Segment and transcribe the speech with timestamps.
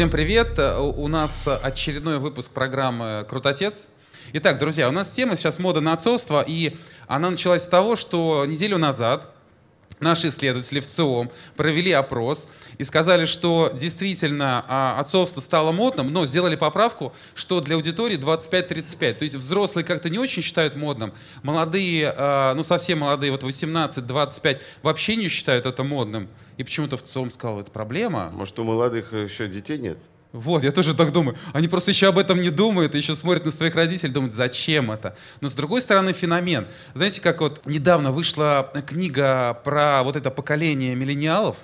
[0.00, 0.58] Всем привет!
[0.58, 3.88] У нас очередной выпуск программы «Крутотец».
[4.32, 8.46] Итак, друзья, у нас тема сейчас мода на отцовство, и она началась с того, что
[8.46, 9.26] неделю назад
[10.00, 16.26] наши исследователи в ЦИОМ провели опрос и сказали, что действительно а, отцовство стало модным, но
[16.26, 19.14] сделали поправку, что для аудитории 25-35.
[19.14, 24.60] То есть взрослые как-то не очень считают модным, молодые, а, ну совсем молодые, вот 18-25,
[24.82, 26.28] вообще не считают это модным.
[26.56, 28.30] И почему-то в ЦИОМ сказал, это проблема.
[28.32, 29.98] Может, у молодых еще детей нет?
[30.32, 31.36] Вот, я тоже так думаю.
[31.52, 35.16] Они просто еще об этом не думают, еще смотрят на своих родителей, думают, зачем это.
[35.40, 36.68] Но с другой стороны, феномен.
[36.94, 41.56] Знаете, как вот недавно вышла книга про вот это поколение миллениалов,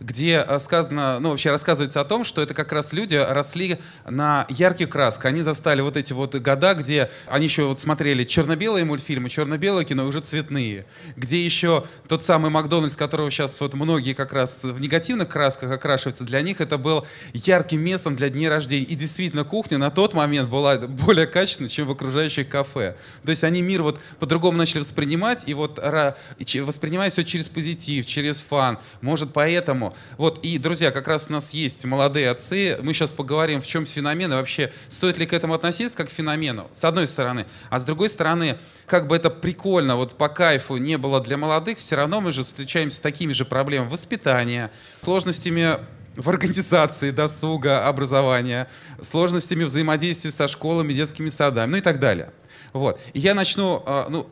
[0.00, 4.46] где э, сказано, ну, вообще рассказывается о том, что это как раз люди росли на
[4.48, 5.26] ярких красках.
[5.26, 10.06] Они застали вот эти вот года, где они еще вот смотрели черно-белые мультфильмы, черно-белое кино,
[10.06, 10.86] уже цветные.
[11.16, 16.24] Где еще тот самый Макдональдс, которого сейчас вот многие как раз в негативных красках окрашиваются,
[16.24, 18.84] для них это был ярким местом для дней рождения.
[18.84, 22.96] И действительно, кухня на тот момент была более качественной, чем в окружающих кафе.
[23.24, 28.40] То есть они мир вот по-другому начали воспринимать, и вот воспринимать все через позитив, через
[28.40, 28.78] фан.
[29.00, 32.78] Может, поэтому вот, и, друзья, как раз у нас есть молодые отцы.
[32.82, 36.10] Мы сейчас поговорим, в чем феномен и вообще стоит ли к этому относиться как к
[36.10, 37.46] феномену, с одной стороны.
[37.70, 41.78] А с другой стороны, как бы это прикольно, вот по кайфу не было для молодых,
[41.78, 44.70] все равно мы же встречаемся с такими же проблемами воспитания,
[45.02, 45.78] сложностями
[46.16, 48.68] в организации досуга, образования,
[49.00, 52.32] сложностями взаимодействия со школами, детскими садами, ну и так далее.
[52.72, 53.00] Вот.
[53.12, 54.28] И я начну, а, ну,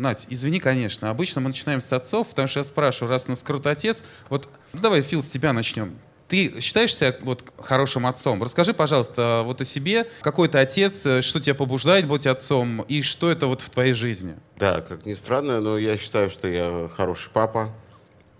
[0.00, 3.72] Надь, извини, конечно, обычно мы начинаем с отцов, потому что я спрашиваю, раз нас крутой
[3.72, 5.98] отец, вот ну, давай, Фил, с тебя начнем.
[6.26, 8.42] Ты считаешь себя вот хорошим отцом?
[8.42, 10.08] Расскажи, пожалуйста, вот о себе.
[10.22, 14.36] Какой ты отец, что тебя побуждает быть отцом, и что это вот в твоей жизни?
[14.56, 17.68] Да, как ни странно, но я считаю, что я хороший папа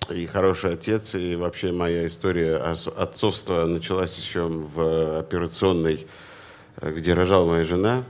[0.09, 6.07] и хороший отец, и вообще моя история отцовства началась еще в операционной,
[6.81, 8.05] где рожала моя жена.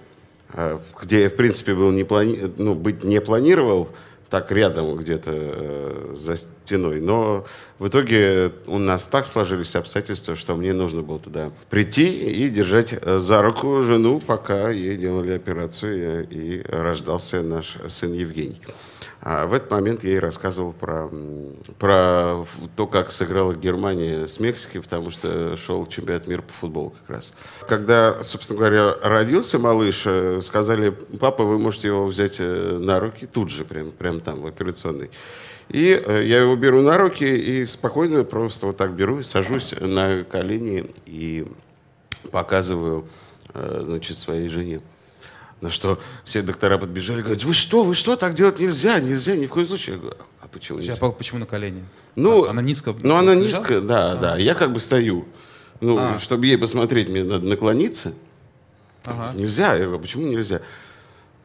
[0.54, 2.38] А, где я, в принципе, был не плани...
[2.56, 3.90] ну, быть не планировал,
[4.30, 7.00] так рядом где-то э, за стеной.
[7.00, 7.44] Но
[7.78, 12.92] в итоге у нас так сложились обстоятельства, что мне нужно было туда прийти и держать
[12.92, 18.60] э, за руку жену, пока ей делали операцию, и рождался наш сын Евгений.
[19.22, 21.10] А в этот момент я ей рассказывал про,
[21.78, 22.44] про
[22.74, 27.34] то, как сыграла Германия с Мексикой, потому что шел чемпионат мира по футболу как раз.
[27.68, 33.26] Когда, собственно говоря, родился малыш, э, сказали, папа, вы можете его взять э, на руки
[33.26, 35.10] тут же, прямо прям там, в операционной.
[35.68, 40.24] И э, я его беру на руки и спокойно просто вот так беру, сажусь на
[40.24, 41.46] колени и
[42.30, 43.06] показываю,
[43.52, 44.80] значит, своей жене.
[45.60, 49.46] На что все доктора подбежали, говорят, вы что, вы что, так делать нельзя, нельзя, ни
[49.46, 49.96] в коем случае.
[49.96, 50.96] Я говорю, а почему нельзя?
[50.98, 51.84] А почему на колени?
[52.16, 53.60] Ну, она низко Ну, она лежала?
[53.60, 54.16] низко, да, а.
[54.16, 54.36] да.
[54.38, 55.26] Я как бы стою.
[55.80, 56.18] Ну, а.
[56.18, 58.14] чтобы ей посмотреть, мне надо наклониться.
[59.04, 59.32] Ага.
[59.36, 59.74] Нельзя.
[59.74, 60.62] Я говорю, почему нельзя?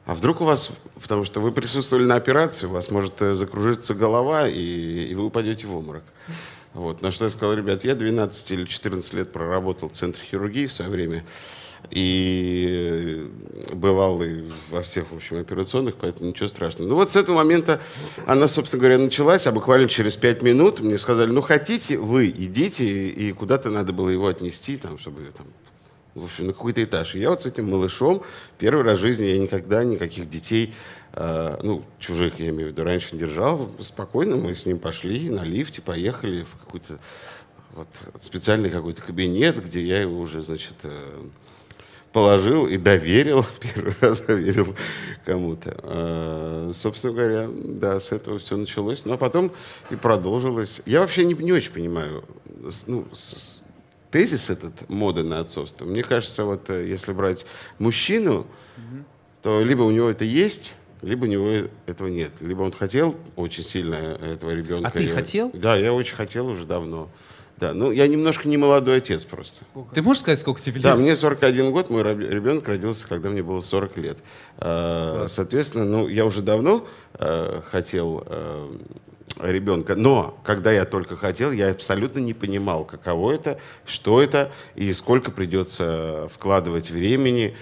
[0.05, 0.69] А вдруг у вас,
[1.01, 5.25] потому что вы присутствовали на операции, у вас может э, закружиться голова, и, и вы
[5.25, 6.03] упадете в обморок.
[6.73, 7.01] Вот.
[7.01, 10.73] На что я сказал, ребят, я 12 или 14 лет проработал в центре хирургии в
[10.73, 11.25] свое время
[11.91, 13.29] и
[13.73, 16.90] бывал и во всех, в общем, операционных, поэтому ничего страшного.
[16.90, 17.81] Ну вот с этого момента
[18.25, 22.85] она, собственно говоря, началась, а буквально через пять минут мне сказали, ну хотите, вы идите,
[22.85, 25.47] и куда-то надо было его отнести, там, чтобы там,
[26.16, 27.16] в общем, на какой-то этаж.
[27.16, 28.23] И я вот с этим малышом
[28.57, 30.73] первый раз в жизни я никогда никаких детей,
[31.13, 33.69] э, ну, чужих, я имею в виду, раньше не держал.
[33.81, 37.00] Спокойно мы с ним пошли на лифте, поехали в какой-то
[37.75, 37.88] вот
[38.22, 41.22] специальный какой-то кабинет, где я его уже, значит, э,
[42.15, 44.73] положил и доверил, первый раз доверил
[45.25, 45.78] кому-то.
[45.84, 49.03] А, собственно говоря, да, с этого все началось.
[49.03, 49.51] Но потом
[49.90, 50.79] и продолжилось.
[50.85, 52.23] Я вообще не, не очень понимаю,
[52.87, 53.61] ну, с,
[54.11, 55.84] тезис этот моды на отцовство.
[55.84, 57.45] Мне кажется, вот э, если брать
[57.79, 58.47] мужчину,
[59.41, 62.31] то либо у него это есть, либо у него этого нет.
[62.40, 64.87] Либо он хотел очень сильно этого ребенка.
[64.87, 65.51] А ты я, хотел?
[65.53, 67.09] Да, я очень хотел уже давно.
[67.57, 69.61] Да, ну я немножко не молодой отец просто.
[69.93, 70.84] Ты можешь сказать, сколько тебе лет?
[70.84, 74.17] Да, мне 41 год, мой ребенок родился, когда мне было 40 лет.
[74.57, 78.78] А, соответственно, ну я уже давно э, хотел э,
[79.41, 84.91] ребенка, но когда я только хотел, я абсолютно не понимал, каково это, что это и
[84.91, 87.55] сколько придется вкладывать времени,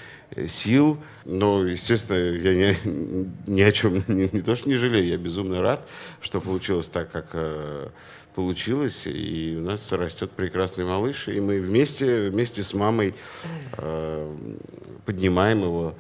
[0.48, 0.98] сил.
[1.26, 5.62] Но, естественно, я ни, ни о чем не, не то что не жалею, я безумно
[5.62, 5.88] рад,
[6.22, 7.30] что получилось так, как
[8.34, 13.16] получилось, и у нас растет прекрасный малыш, и мы вместе, вместе с мамой
[13.78, 14.36] э,
[15.06, 15.96] поднимаем его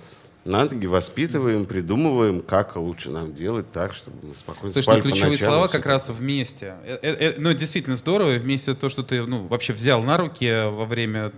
[0.46, 4.98] на ноги, воспитываем, придумываем, как лучше нам делать так, чтобы мы спокойно То есть спали
[4.98, 6.76] ну, по ключевые и слова как раз вместе.
[6.84, 10.70] Э, э, э, Ну, действительно здорово, вместе то, что ты ну, вообще взял на руки
[10.70, 11.32] во время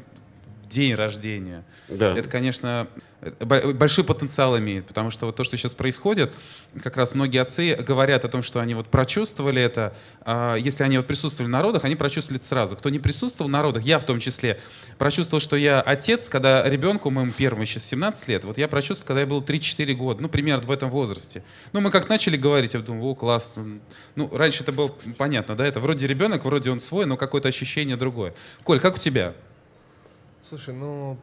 [0.67, 1.63] день рождения.
[1.89, 2.17] Да.
[2.17, 2.87] Это, конечно,
[3.21, 6.33] э, бо- большой потенциал имеет, потому что вот то, что сейчас происходит,
[6.83, 9.95] как раз многие отцы говорят о том, что они вот прочувствовали это.
[10.21, 12.75] А, Если они вот присутствовали в народах, они прочувствовали это сразу.
[12.75, 14.59] Кто не присутствовал в народах, я в том числе,
[14.97, 19.21] прочувствовал, что я отец, когда ребенку, моему первому сейчас 17 лет, вот я прочувствовал, когда
[19.21, 21.43] я был 3-4 года, ну, примерно в этом возрасте.
[21.73, 23.57] Ну, мы как начали говорить, я думаю, о, класс.
[24.15, 27.95] Ну, раньше это было понятно, да, это вроде ребенок, вроде он свой, но какое-то ощущение
[27.95, 28.33] другое.
[28.63, 29.33] Коль, как у тебя?
[30.47, 31.17] Слушай, ну,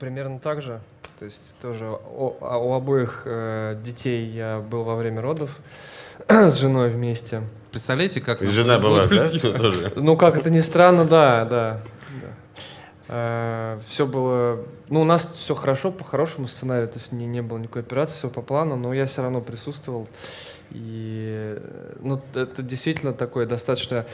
[0.00, 0.80] примерно так же.
[1.20, 5.56] То есть тоже о- а у обоих э, детей я был во время родов
[6.28, 7.42] с женой вместе.
[7.70, 9.92] Представляете, как И жена была, да, тоже?
[9.96, 11.80] Ну, как это ни странно, да,
[13.08, 13.78] да.
[13.88, 14.64] все было...
[14.88, 18.16] Ну, у нас все хорошо, по хорошему сценарию, то есть не, не было никакой операции,
[18.16, 20.08] все по плану, но я все равно присутствовал.
[20.72, 24.04] И, э, ну, это действительно такой достаточно,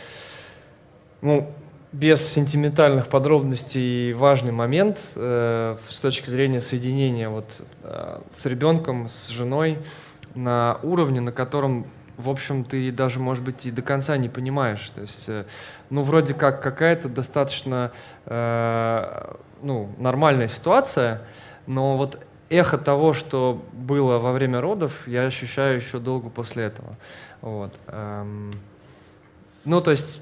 [1.22, 1.50] ну,
[1.92, 7.48] без сентиментальных подробностей важный момент э, с точки зрения соединения вот
[7.82, 9.78] э, с ребенком, с женой
[10.34, 14.88] на уровне, на котором, в общем, ты даже, может быть, и до конца не понимаешь.
[14.90, 15.46] То есть, э,
[15.90, 17.90] ну, вроде как какая-то достаточно,
[18.26, 21.22] э, ну, нормальная ситуация,
[21.66, 22.20] но вот
[22.50, 26.96] эхо того, что было во время родов, я ощущаю еще долго после этого.
[27.40, 27.72] Вот.
[27.88, 28.52] эм.
[29.64, 30.20] Ну, то есть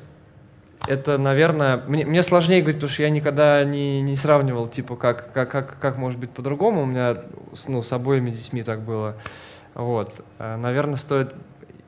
[0.89, 5.33] это, наверное, мне, мне сложнее говорить, потому что я никогда не, не сравнивал, типа, как,
[5.33, 6.83] как, как, как может быть по-другому.
[6.83, 7.19] У меня
[7.55, 9.17] с- ну, с обоими детьми так было.
[9.75, 10.15] Вот.
[10.39, 11.35] Э, Наверное, стоит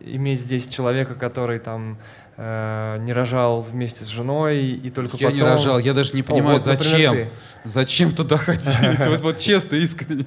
[0.01, 1.99] иметь здесь человека, который там
[2.37, 6.23] э, не рожал вместе с женой и только Я не потом- рожал, я даже не
[6.23, 7.13] О, понимаю, вот, например, зачем.
[7.15, 7.29] ты.
[7.65, 9.07] Зачем туда ходить?
[9.07, 10.25] Вот, вот честно, искренне.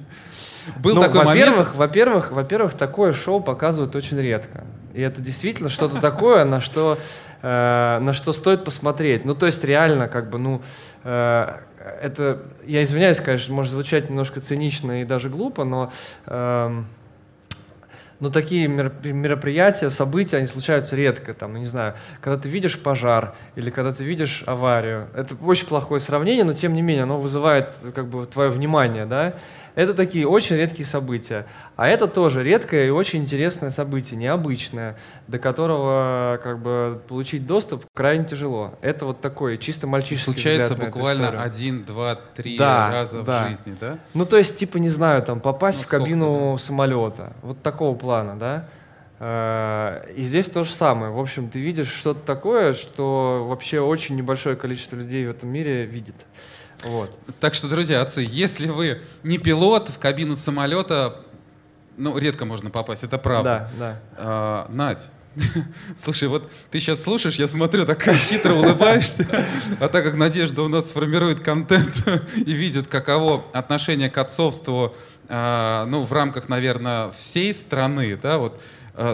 [0.78, 1.48] Был ну, такой момент.
[1.50, 4.64] во-первых, во-первых, во-первых, такое шоу показывают очень редко.
[4.94, 6.96] И это действительно что-то такое, на что,
[7.44, 9.24] э, на что стоит посмотреть.
[9.24, 10.62] Ну, то есть реально, как бы, ну,
[11.04, 11.48] э,
[12.02, 15.92] это, я извиняюсь, конечно, может звучать немножко цинично и даже глупо, но
[16.26, 16.86] эм,
[18.20, 21.34] но такие мероп- мероприятия, события, они случаются редко.
[21.34, 25.08] Там, ну, не знаю, когда ты видишь пожар или когда ты видишь аварию.
[25.14, 29.34] Это очень плохое сравнение, но тем не менее оно вызывает как бы твое внимание, да.
[29.74, 31.46] Это такие очень редкие события.
[31.76, 37.84] А это тоже редкое и очень интересное событие, необычное, до которого как бы получить доступ
[37.92, 38.74] крайне тяжело.
[38.82, 43.46] Это вот такой чисто мальчишеский Случается взгляд буквально один, два, три Да, раза да.
[43.46, 43.98] в жизни, да?
[44.14, 47.32] Ну, то есть, типа, не знаю, там, попасть Ну, в кабину сколько-то, самолета.
[47.42, 48.68] Вот такого плана, да?
[49.18, 51.12] Э, И здесь то же самое.
[51.12, 55.84] В общем, ты видишь что-то такое, что вообще очень небольшое количество людей в этом мире
[55.84, 56.16] видит.
[56.84, 57.16] Вот.
[57.40, 61.20] Так что, друзья, отцы, если вы не пилот в кабину самолета,
[61.96, 63.70] ну, редко можно попасть, это правда.
[63.78, 64.00] Да, да.
[64.16, 65.08] А, Надь,
[65.96, 69.26] слушай, вот ты сейчас слушаешь, я смотрю, так хитро улыбаешься,
[69.80, 71.94] а так как Надежда у нас формирует контент
[72.36, 74.94] и видит, каково отношение к отцовству,
[75.28, 78.60] а, ну, в рамках, наверное, всей страны, да, вот,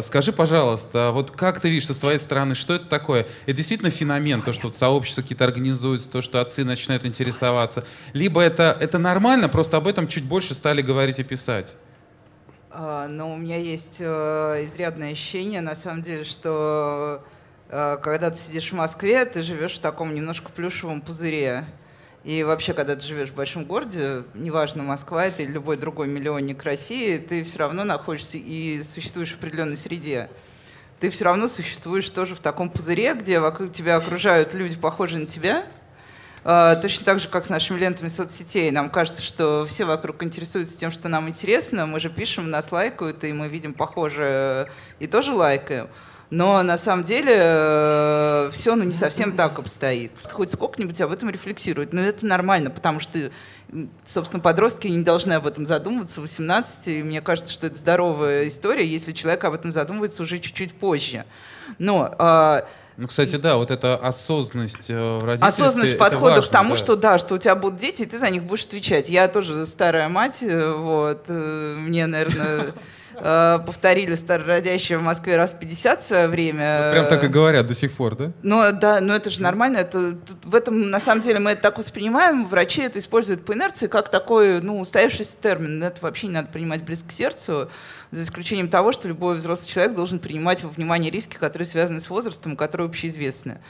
[0.03, 3.27] Скажи, пожалуйста, вот как ты видишь со своей стороны, что это такое?
[3.47, 7.85] Это действительно феномен, то, что сообщества какие-то организуются, то, что отцы начинают интересоваться?
[8.13, 11.77] Либо это, это нормально, просто об этом чуть больше стали говорить и писать?
[12.71, 17.25] А, Но у меня есть э, изрядное ощущение, на самом деле, что
[17.71, 21.65] э, когда ты сидишь в Москве, ты живешь в таком немножко плюшевом пузыре.
[22.23, 26.63] И вообще, когда ты живешь в большом городе, неважно, Москва это или любой другой миллионник
[26.63, 30.29] России, ты все равно находишься и существуешь в определенной среде.
[31.01, 35.27] Ты все равно существуешь тоже в таком пузыре, где вокруг тебя окружают люди, похожие на
[35.27, 35.67] тебя,
[36.43, 38.71] а, Точно так же, как с нашими лентами соцсетей.
[38.71, 41.87] Нам кажется, что все вокруг интересуются тем, что нам интересно.
[41.87, 45.89] Мы же пишем, нас лайкают, и мы видим похожее и тоже лайкаем.
[46.31, 50.13] Но на самом деле все ну, не совсем так обстоит.
[50.31, 51.93] Хоть сколько-нибудь об этом рефлексировать.
[51.93, 53.33] Но это нормально, потому что,
[54.07, 56.89] собственно, подростки не должны об этом задумываться в 18.
[56.89, 61.25] И мне кажется, что это здоровая история, если человек об этом задумывается уже чуть-чуть позже.
[61.79, 62.65] Но а,
[62.97, 65.65] Ну, кстати, да, вот эта осознанность э, в родительстве.
[65.65, 66.77] осознанность подхода важно, к тому, да.
[66.77, 69.09] что да, что у тебя будут дети, и ты за них будешь отвечать.
[69.09, 72.73] Я тоже старая мать, э, вот, э, мне, наверное, э,
[73.21, 76.85] повторили старородящие в Москве раз 50 в свое время.
[76.85, 78.33] Вот прям так и говорят до сих пор, да?
[78.43, 79.79] Ну да, но это же нормально.
[79.79, 82.47] Это, в этом, на самом деле, мы это так воспринимаем.
[82.47, 85.83] Врачи это используют по инерции как такой, ну, устоявшийся термин.
[85.83, 87.71] Это вообще не надо принимать близко к сердцу,
[88.11, 92.11] за исключением того, что любой взрослый человек должен принимать во внимание риски, которые связаны с
[92.11, 93.61] возрастом, которые общеизвестны.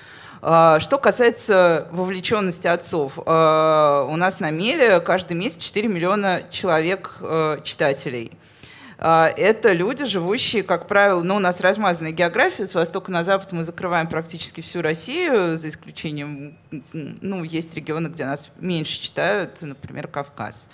[0.42, 7.16] А, что касается вовлеченности отцов, а, у нас на Меле каждый месяц 4 миллиона человек
[7.20, 8.32] а, читателей.
[9.02, 13.64] Это люди, живущие, как правило, ну, у нас размазанная география, с востока на запад мы
[13.64, 16.58] закрываем практически всю Россию, за исключением,
[16.92, 20.68] ну, есть регионы, где нас меньше читают, например, Кавказ.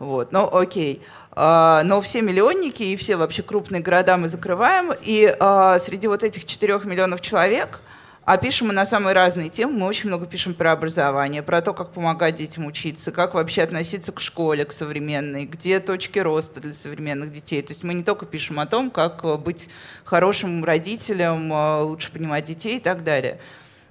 [0.00, 1.02] Вот, ну, окей.
[1.36, 5.32] Но все миллионники и все вообще крупные города мы закрываем, и
[5.78, 7.80] среди вот этих 4 миллионов человек–
[8.28, 9.78] а пишем мы на самые разные темы.
[9.78, 14.12] Мы очень много пишем про образование, про то, как помогать детям учиться, как вообще относиться
[14.12, 17.62] к школе, к современной, где точки роста для современных детей.
[17.62, 19.70] То есть мы не только пишем о том, как э, быть
[20.04, 23.40] хорошим родителем, э, лучше понимать детей и так далее.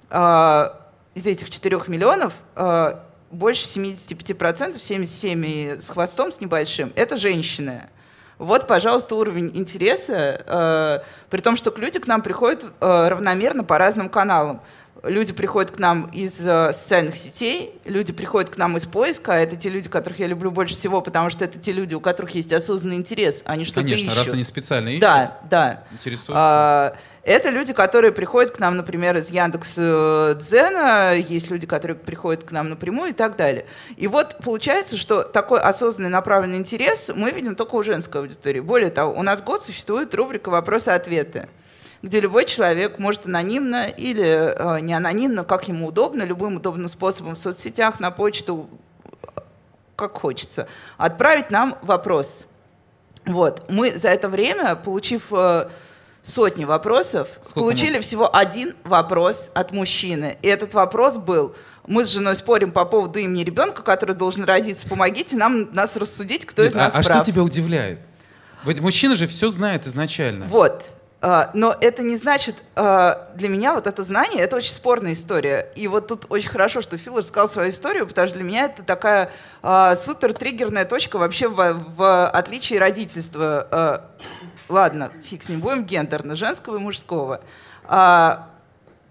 [0.08, 2.94] А, из этих 4 миллионов э,
[3.32, 7.88] больше 75%, 77 с хвостом, с небольшим, это женщины.
[8.38, 13.78] Вот, пожалуйста, уровень интереса, э, при том, что люди к нам приходят э, равномерно по
[13.78, 14.60] разным каналам.
[15.02, 19.36] Люди приходят к нам из э, социальных сетей, люди приходят к нам из поиска, а
[19.36, 22.34] это те люди, которых я люблю больше всего, потому что это те люди, у которых
[22.34, 24.16] есть осознанный интерес, они что-то Конечно, ищут.
[24.18, 25.00] раз они специально ищут.
[25.00, 25.84] Да, да.
[25.92, 26.32] Интересуются.
[26.34, 26.96] А,
[27.28, 32.44] это люди, которые приходят к нам, например, из Яндекс э, Дзена, есть люди, которые приходят
[32.44, 33.66] к нам напрямую и так далее.
[33.96, 38.60] И вот получается, что такой осознанный направленный интерес мы видим только у женской аудитории.
[38.60, 41.48] Более того, у нас год существует рубрика «Вопросы-ответы»
[42.00, 47.34] где любой человек может анонимно или э, не анонимно, как ему удобно, любым удобным способом
[47.34, 48.70] в соцсетях, на почту,
[49.96, 52.46] как хочется, отправить нам вопрос.
[53.26, 53.68] Вот.
[53.68, 55.70] Мы за это время, получив э,
[56.22, 58.02] сотни вопросов, Сколько получили мы?
[58.02, 60.38] всего один вопрос от мужчины.
[60.42, 61.54] И этот вопрос был,
[61.86, 66.44] мы с женой спорим по поводу имени ребенка, который должен родиться, помогите нам нас рассудить,
[66.44, 67.10] кто Нет, из нас а, прав.
[67.10, 68.00] А что тебя удивляет?
[68.64, 70.46] Ведь мужчина же все знает изначально.
[70.46, 70.84] Вот.
[71.20, 75.72] Uh, но это не значит, uh, для меня вот это знание, это очень спорная история.
[75.74, 78.84] И вот тут очень хорошо, что Фил рассказал свою историю, потому что для меня это
[78.84, 79.32] такая
[79.62, 81.56] uh, супер триггерная точка вообще в,
[81.96, 84.04] в отличии родительства
[84.68, 87.40] ладно, фиг с ним, будем гендерно, женского и мужского.
[87.84, 88.50] А,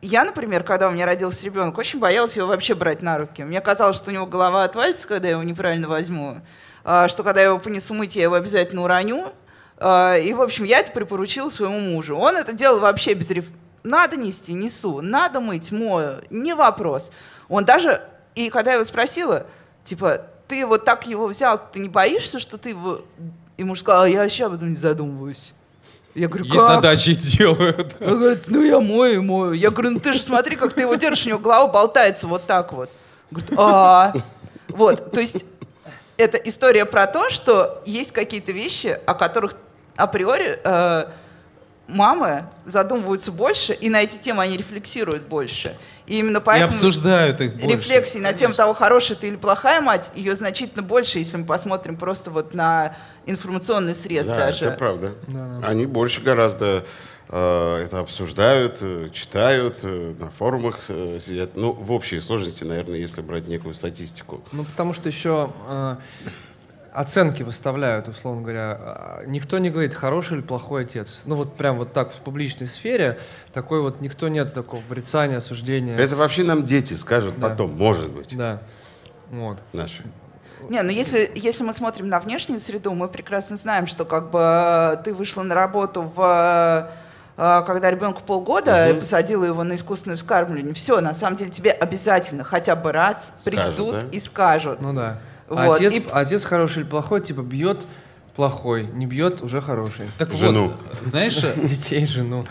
[0.01, 3.43] я, например, когда у меня родился ребенок, очень боялась его вообще брать на руки.
[3.43, 6.41] Мне казалось, что у него голова отвалится, когда я его неправильно возьму,
[6.83, 9.33] а, что когда я его понесу мыть, я его обязательно уроню.
[9.77, 12.15] А, и, в общем, я это припоручила своему мужу.
[12.15, 13.45] Он это делал вообще без реф...
[13.83, 15.01] Надо нести, несу.
[15.01, 16.21] Надо мыть, мою.
[16.29, 17.11] Не вопрос.
[17.49, 18.01] Он даже...
[18.35, 19.47] И когда я его спросила,
[19.83, 23.01] типа, ты вот так его взял, ты не боишься, что ты его
[23.57, 25.53] и муж сказал, а я вообще об этом не задумываюсь.
[26.15, 26.75] Я говорю, Есть как?
[26.75, 27.95] задачи делают.
[27.99, 29.53] Он говорит, ну я мою, мою.
[29.53, 32.45] Я говорю, ну ты же смотри, как ты его держишь, у него голова болтается вот
[32.45, 32.89] так вот.
[33.29, 34.13] Говорит, а,
[34.69, 35.45] вот, то есть
[36.17, 39.53] это история про то, что есть какие-то вещи, о которых
[39.95, 41.07] априори э,
[41.87, 45.77] мамы задумываются больше, и на эти темы они рефлексируют больше.
[46.05, 46.71] И именно поэтому...
[46.71, 47.67] И обсуждают их больше.
[47.67, 51.97] Рефлексии на тему того, хорошая ты или плохая мать, ее значительно больше, если мы посмотрим
[51.97, 54.65] просто вот на информационный срез да, даже.
[54.65, 55.15] это правда.
[55.27, 55.67] Да, да.
[55.67, 56.85] Они больше гораздо
[57.29, 61.55] э, это обсуждают, э, читают, э, на форумах э, сидят.
[61.55, 64.41] Ну, в общей сложности, наверное, если брать некую статистику.
[64.51, 65.51] Ну, потому что еще...
[66.97, 68.75] Оценки выставляют, условно говоря.
[68.79, 71.21] А, никто не говорит, хороший или плохой отец.
[71.25, 73.19] Ну вот прям вот так в публичной сфере
[73.53, 75.95] такой вот никто нет такого порицания, осуждения.
[75.95, 77.49] Это вообще нам дети скажут да.
[77.49, 78.35] потом, может быть.
[78.35, 78.63] Да.
[79.29, 79.59] Вот.
[79.73, 80.03] Наши.
[80.69, 84.39] Не, ну если, если мы смотрим на внешнюю среду, мы прекрасно знаем, что как бы
[84.41, 86.89] э, ты вышла на работу в
[87.37, 89.01] э, когда ребенку полгода, угу.
[89.01, 93.75] посадила его на искусственное вскармливание, все, на самом деле тебе обязательно хотя бы раз скажут,
[93.75, 94.07] придут да?
[94.11, 94.81] и скажут.
[94.81, 95.19] Ну да.
[95.49, 95.77] Вот.
[95.77, 96.03] Отец, и...
[96.11, 97.85] отец хороший или плохой, типа бьет
[98.35, 100.11] плохой, не бьет уже хороший.
[100.17, 100.67] Так жену.
[100.67, 102.45] вот, знаешь, детей, жену.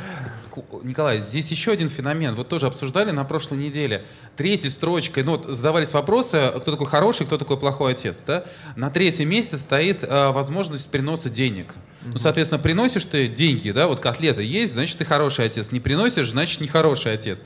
[0.83, 2.35] Николай, здесь еще один феномен.
[2.35, 4.05] Вот тоже обсуждали на прошлой неделе.
[4.37, 8.45] Третьей строчкой, ну, вот задавались вопросы, кто такой хороший, кто такой плохой отец, да?
[8.75, 11.75] На третьем месте стоит э, возможность переноса денег.
[12.07, 12.13] Угу.
[12.15, 15.73] Ну, соответственно, приносишь ты деньги, да, вот котлета есть, значит, ты хороший отец.
[15.73, 17.41] Не приносишь, значит, нехороший отец.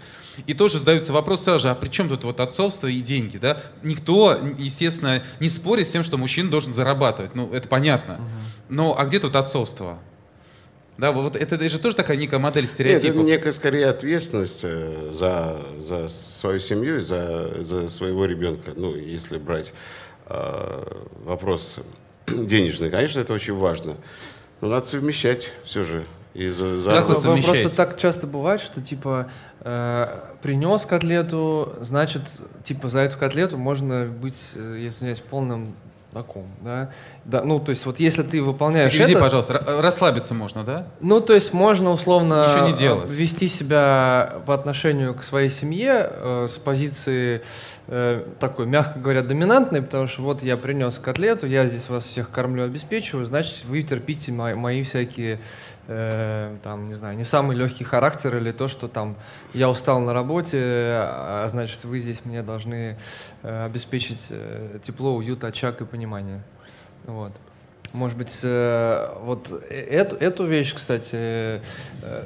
[0.46, 3.60] И тоже задается вопрос сразу же, а при чем тут вот отцовство и деньги, да?
[3.82, 8.14] Никто, естественно, не спорит с тем, что мужчина должен зарабатывать, ну, это понятно.
[8.14, 8.22] Угу.
[8.70, 9.98] Но а где тут отцовство?
[11.00, 13.16] Да, вот это, это же тоже такая некая модель стереотипов.
[13.16, 18.72] Нет, это некая скорее ответственность э, за, за свою семью и за, за своего ребенка.
[18.76, 19.72] Ну, если брать
[20.26, 20.84] э,
[21.24, 21.78] вопрос
[22.26, 23.96] денежный, конечно, это очень важно.
[24.60, 26.04] Ну, надо совмещать все же.
[26.34, 26.90] И за, за...
[26.90, 32.22] Как вы Просто так часто бывает, что типа э, принес котлету, значит,
[32.64, 35.74] типа за эту котлету можно быть, если не полным
[36.12, 36.90] знаком, да?
[37.24, 37.42] да?
[37.42, 40.86] Ну, то есть вот если ты выполняешь Переведи, это, пожалуйста, ра- расслабиться можно, да?
[41.00, 43.10] ну, то есть можно условно Ничего не делать.
[43.10, 47.42] вести себя по отношению к своей семье э, с позиции
[47.86, 52.30] э, такой, мягко говоря, доминантной, потому что вот я принес котлету, я здесь вас всех
[52.30, 55.38] кормлю, обеспечиваю, значит, вы терпите мои, мои всякие,
[55.88, 59.16] э, там, не знаю, не самый легкий характер или то, что там
[59.54, 62.96] я устал на работе, а значит, вы здесь мне должны
[63.42, 66.42] э, обеспечить э, тепло, уют, очаг и понимание.
[67.06, 67.32] Вот.
[67.92, 71.60] Может быть, э, вот э- эту, эту вещь, кстати, э,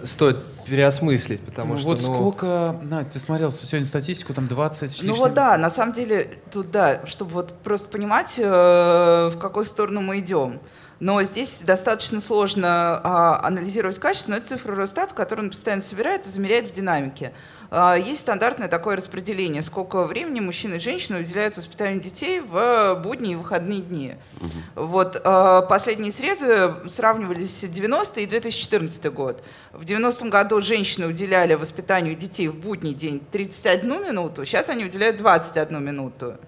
[0.04, 1.88] стоит переосмыслить, потому Ну что...
[1.88, 5.56] вот ну, сколько, Надь, ты смотрел сегодня статистику, там 20 с Ну лишним- вот да,
[5.56, 10.60] на самом деле, тут да, чтобы вот просто понимать, в какую сторону мы идем.
[11.00, 16.24] Но здесь достаточно сложно а, анализировать качество, но это цифры Росстата, которые он постоянно собирает
[16.26, 17.32] и замеряет в динамике.
[17.70, 23.32] А, есть стандартное такое распределение, сколько времени мужчины и женщины уделяют воспитанию детей в будние
[23.32, 24.14] и выходные дни.
[24.76, 29.42] Вот а, последние срезы сравнивались 90 и 2014 год.
[29.72, 35.16] В 90 году женщины уделяли воспитанию детей в будний день 31 минуту, сейчас они уделяют
[35.16, 36.38] 21 минуту.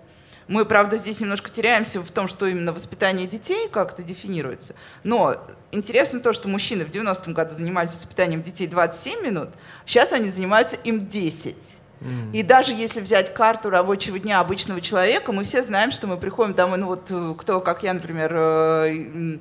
[0.48, 4.76] Мы, правда, здесь немножко теряемся в том, что именно воспитание детей, как это дефинируется.
[5.02, 5.36] Но
[5.72, 9.48] интересно то, что мужчины в 90-м году занимались воспитанием детей 27 минут,
[9.86, 11.56] сейчас они занимаются им 10.
[12.32, 16.52] И даже если взять карту рабочего дня обычного человека, мы все знаем, что мы приходим
[16.52, 19.38] домой, ну вот э, кто, как я, например, э,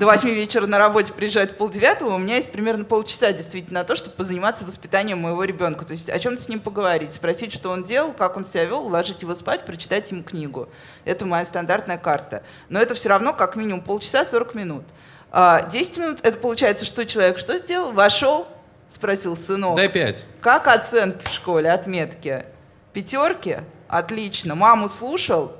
[0.00, 3.84] до 8 вечера на работе приезжает в полдевятого, у меня есть примерно полчаса действительно на
[3.84, 5.84] то, чтобы позаниматься воспитанием моего ребенка.
[5.84, 8.86] То есть о чем-то с ним поговорить, спросить, что он делал, как он себя вел,
[8.86, 10.68] уложить его спать, прочитать ему книгу.
[11.04, 12.42] Это моя стандартная карта.
[12.70, 14.84] Но это все равно как минимум полчаса 40 минут.
[15.30, 17.92] А 10 минут, это получается, что человек что сделал?
[17.92, 18.48] Вошел,
[18.88, 19.76] спросил сынок.
[19.76, 20.26] Дай 5.
[20.40, 22.44] Как оценки в школе, отметки?
[22.92, 23.58] Пятерки?
[23.88, 24.54] Отлично.
[24.54, 25.52] Маму слушал?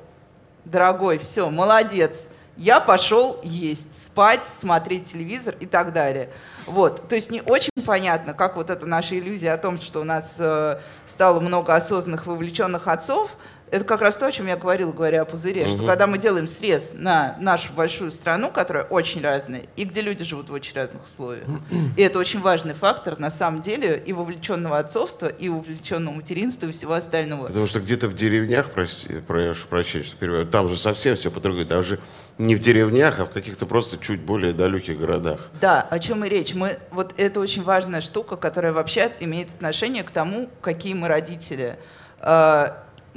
[0.64, 2.28] Дорогой, все, молодец.
[2.56, 6.30] Я пошел есть, спать, смотреть телевизор и так далее.
[6.66, 7.08] Вот.
[7.08, 10.36] То есть не очень понятно, как вот эта наша иллюзия о том, что у нас
[10.40, 13.30] э, стало много осознанных, вовлеченных отцов,
[13.70, 15.86] это как раз то, о чем я говорила, говоря о пузыре, что Мгм.
[15.86, 20.48] когда мы делаем срез на нашу большую страну, которая очень разная, и где люди живут
[20.50, 21.48] в очень разных условиях,
[21.96, 26.72] и это очень важный фактор, на самом деле, и вовлеченного отцовства, и вовлеченного материнства, и
[26.72, 27.46] всего остального.
[27.48, 31.64] Потому что где-то в деревнях, прости, прошу прощения, что перебиваю, там же совсем все по-другому.
[31.64, 31.98] Даже
[32.38, 35.40] не в деревнях, а в каких-то просто чуть более далеких городах.
[35.60, 36.54] Да, о чем и речь.
[36.54, 41.78] Мы, вот это очень важная штука, которая вообще имеет отношение к тому, какие мы родители.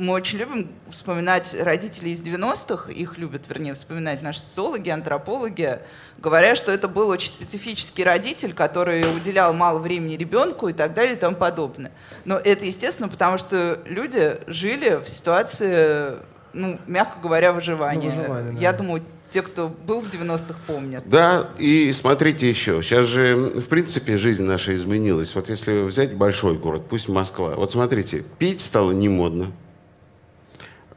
[0.01, 5.77] Мы очень любим вспоминать родителей из 90-х, их любят, вернее, вспоминать наши социологи, антропологи,
[6.17, 11.13] говоря, что это был очень специфический родитель, который уделял мало времени ребенку и так далее
[11.13, 11.91] и тому подобное.
[12.25, 16.15] Но это, естественно, потому что люди жили в ситуации,
[16.51, 18.09] ну, мягко говоря, выживания.
[18.09, 18.59] Ну, выживания, да.
[18.59, 21.03] Я думаю, те, кто был в 90-х, помнят.
[21.05, 22.81] Да, и смотрите еще.
[22.81, 25.35] Сейчас же, в принципе, жизнь наша изменилась.
[25.35, 27.53] Вот если взять большой город, пусть Москва.
[27.53, 29.51] Вот смотрите, пить стало не модно.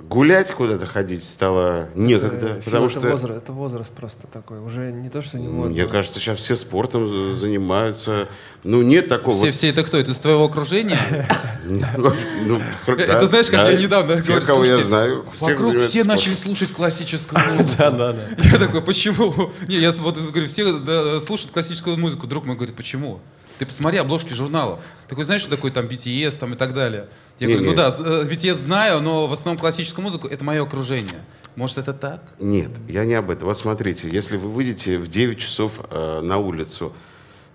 [0.09, 2.47] Гулять куда-то ходить стало некогда.
[2.47, 4.59] Это, потому это что, возраст, это возраст просто такой.
[4.61, 5.71] Уже не то, что не модно.
[5.71, 8.29] мне кажется, сейчас все спортом за- занимаются.
[8.65, 9.37] Ну, нет такого.
[9.43, 9.97] Все, все это кто?
[9.97, 10.99] Это из твоего окружения?
[11.67, 16.73] Ну, Это знаешь, как я недавно Те, говорю, кого я знаю, Вокруг все начали слушать
[16.73, 17.75] классическую музыку.
[17.79, 18.23] Да, да, да.
[18.53, 19.53] Я такой, почему?
[19.69, 22.27] Не, я вот говорю, все слушают классическую музыку.
[22.27, 23.21] Друг мой говорит, почему?
[23.59, 24.81] Ты посмотри обложки журналов.
[25.09, 27.07] Такой, знаешь, что такое там BTS там и так далее?
[27.39, 30.63] Я Не, говорю, ну да, э, BTS знаю, но в основном классическую музыку это мое
[30.63, 31.25] окружение.
[31.57, 32.21] Может, это так?
[32.39, 33.49] Нет, я не об этом.
[33.49, 36.93] Вот смотрите, если вы выйдете в 9 часов э, на улицу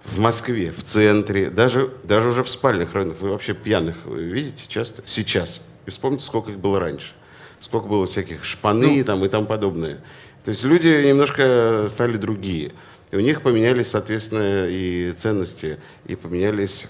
[0.05, 5.03] в Москве, в центре, даже, даже уже в спальных районах, вы вообще пьяных видите часто?
[5.05, 5.61] Сейчас.
[5.85, 7.13] И вспомните, сколько их было раньше.
[7.59, 10.01] Сколько было всяких шпаны там и тому подобное.
[10.45, 12.71] То есть люди немножко стали другие.
[13.11, 16.85] И у них поменялись, соответственно, и ценности, и поменялись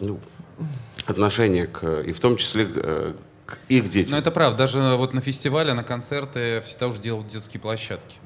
[0.00, 0.18] ну,
[1.08, 3.12] отношения к, и в том числе э,
[3.46, 4.12] к их детям.
[4.12, 4.58] Но это правда.
[4.58, 8.16] Даже вот на фестивале, на концерты всегда уже делают детские площадки.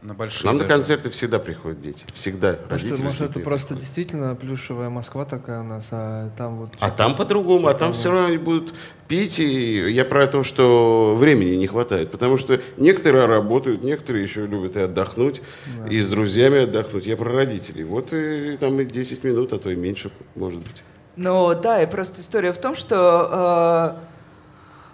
[0.00, 0.74] На большие Нам на даже.
[0.74, 2.04] концерты всегда приходят дети.
[2.14, 2.50] Всегда.
[2.50, 3.84] Может, Родители может, с это просто приходят.
[3.84, 6.70] действительно плюшевая Москва такая у нас, а там вот...
[6.78, 8.74] А там по-другому, а там все равно они будут
[9.08, 14.46] пить, и я про то, что времени не хватает, потому что некоторые работают, некоторые еще
[14.46, 15.42] любят и отдохнуть,
[15.90, 17.04] и с друзьями отдохнуть.
[17.04, 17.82] Я про родителей.
[17.82, 20.84] Вот и там и 10 минут, а то и меньше, может быть.
[21.20, 23.96] Ну да, и просто история в том, что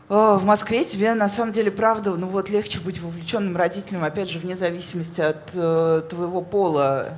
[0.09, 4.03] э, э, в Москве тебе на самом деле правда, ну вот легче быть вовлеченным родителем,
[4.05, 7.09] опять же, вне зависимости от э, твоего пола.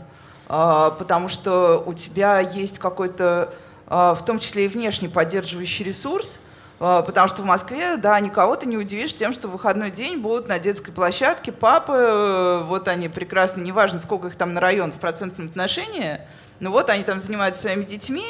[0.49, 3.55] а, потому что у тебя есть какой-то,
[3.87, 6.41] а, в том числе и внешний поддерживающий ресурс,
[6.81, 10.19] а, Потому что в Москве, да, никого ты не удивишь тем, что в выходной день
[10.19, 14.91] будут на детской площадке папы, э, вот они прекрасны, неважно, сколько их там на район
[14.91, 16.21] в процентном отношении,
[16.59, 18.27] но вот они там занимаются своими детьми,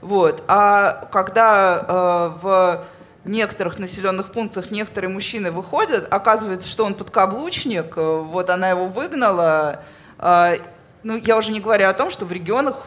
[0.00, 0.42] вот.
[0.48, 2.84] А когда э, в
[3.24, 9.82] некоторых населенных пунктах некоторые мужчины выходят, оказывается, что он подкаблучник, э, вот она его выгнала,
[10.18, 10.56] э,
[11.02, 12.86] ну, я уже не говорю о том, что в регионах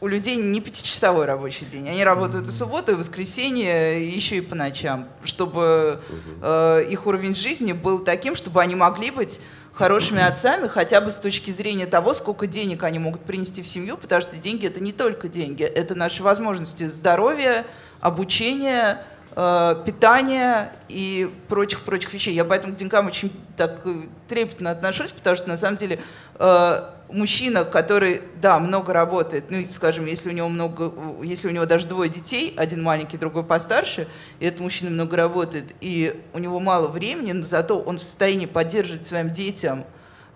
[0.00, 1.88] у людей не пятичасовой рабочий день.
[1.88, 6.02] Они работают и субботу, и воскресенье, и еще и по ночам, чтобы
[6.42, 9.40] э, их уровень жизни был таким, чтобы они могли быть
[9.74, 13.96] хорошими отцами, хотя бы с точки зрения того, сколько денег они могут принести в семью,
[13.96, 17.66] потому что деньги это не только деньги, это наши возможности здоровья,
[18.00, 22.34] обучения, э, питания и прочих-прочих вещей.
[22.34, 25.98] Я поэтому к деньгам очень так э, трепетно отношусь, потому что на самом деле
[26.38, 31.64] э, мужчина, который, да, много работает, ну, скажем, если у него много, если у него
[31.64, 34.08] даже двое детей, один маленький, другой постарше,
[34.40, 38.46] и этот мужчина много работает, и у него мало времени, но зато он в состоянии
[38.46, 39.84] поддерживать своим детям,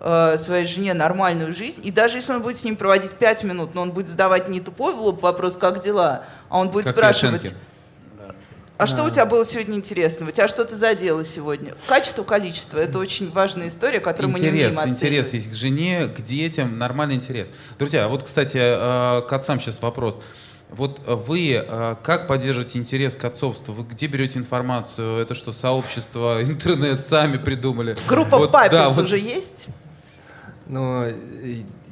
[0.00, 3.74] э, своей жене нормальную жизнь, и даже если он будет с ним проводить пять минут,
[3.74, 6.98] но он будет задавать не тупой в лоб вопрос, как дела, а он будет Какие
[6.98, 7.54] спрашивать...
[8.78, 8.82] оценки?
[8.82, 10.30] А что у тебя было сегодня интересного?
[10.30, 11.74] У тебя что-то задело сегодня?
[11.86, 15.02] Качество, количество– это очень важная история, которую мы не умеем интерес, оценивать.
[15.02, 17.50] интерес есть к жене, к детям, нормальный интерес.
[17.78, 20.20] Друзья, вот, кстати, э, к отцам сейчас вопрос.
[20.70, 23.72] Вот вы э, как поддерживаете интерес к отцовству?
[23.72, 25.18] Вы где берете информацию?
[25.18, 27.96] Это что, сообщество, интернет сами придумали?
[28.06, 29.66] Группа Вот, папис да, вот уже есть?
[30.66, 31.10] Ну,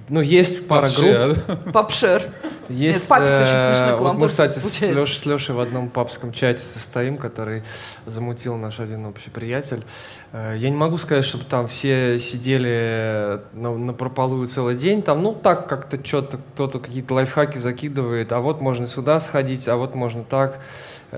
[0.08, 1.72] ну, есть пара групп.
[1.72, 2.46] Папше, а?
[2.72, 3.30] Есть, Папшер.
[3.30, 5.00] Нет, папис очень э, вот мы, кстати, с получается.
[5.00, 7.62] Лешей, с Лешей в одном папском чате состоим, который
[8.06, 9.84] замутил наш один общий приятель.
[10.32, 15.02] Э, Я не могу сказать, чтобы там все сидели на, на прополую целый день.
[15.02, 18.32] Там, ну, так как-то что-то, кто-то какие-то лайфхаки закидывает.
[18.32, 20.60] А вот можно сюда сходить, а вот можно так.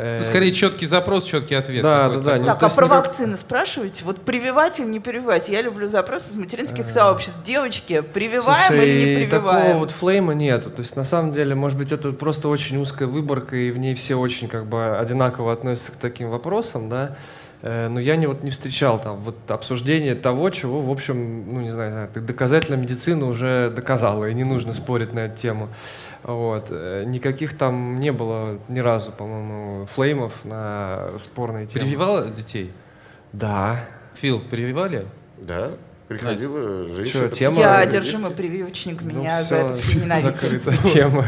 [0.01, 1.83] Ну, скорее четкий запрос, четкий ответ.
[1.83, 2.37] Да, да, да.
[2.37, 4.05] Ну, Так, а про никак- вакцины спрашиваете?
[4.05, 5.49] Вот прививать или не прививать?
[5.49, 7.43] Я люблю запросы из материнских Э, сообществ.
[7.45, 9.79] Девочки, прививаем Слушай, или не такого прививаем?
[9.79, 10.65] вот флейма нет.
[10.75, 13.95] То есть, на самом деле, может быть, это просто очень узкая выборка, и в ней
[13.97, 17.17] все очень как бы одинаково относятся к таким вопросам, да.
[17.63, 21.61] Э, Но я не, вот, не встречал там вот обсуждение того, чего, в общем, ну,
[21.61, 25.69] не знаю, не знаю, доказательная медицина уже доказала, и не нужно спорить на эту тему.
[26.23, 26.67] Вот.
[26.71, 31.85] Э, Никаких там не было ни разу, по-моему, флеймов на спорные темы.
[31.85, 32.73] Прививала детей?
[33.33, 33.81] Да.
[34.15, 35.07] Фил, прививали?
[35.37, 35.71] Да,
[36.09, 37.29] приходила женщина.
[37.29, 40.41] Чё, тема- Я Мама, одержимый прививочник, Ну, меня за всё, это все ненавидят.
[40.93, 41.25] тема.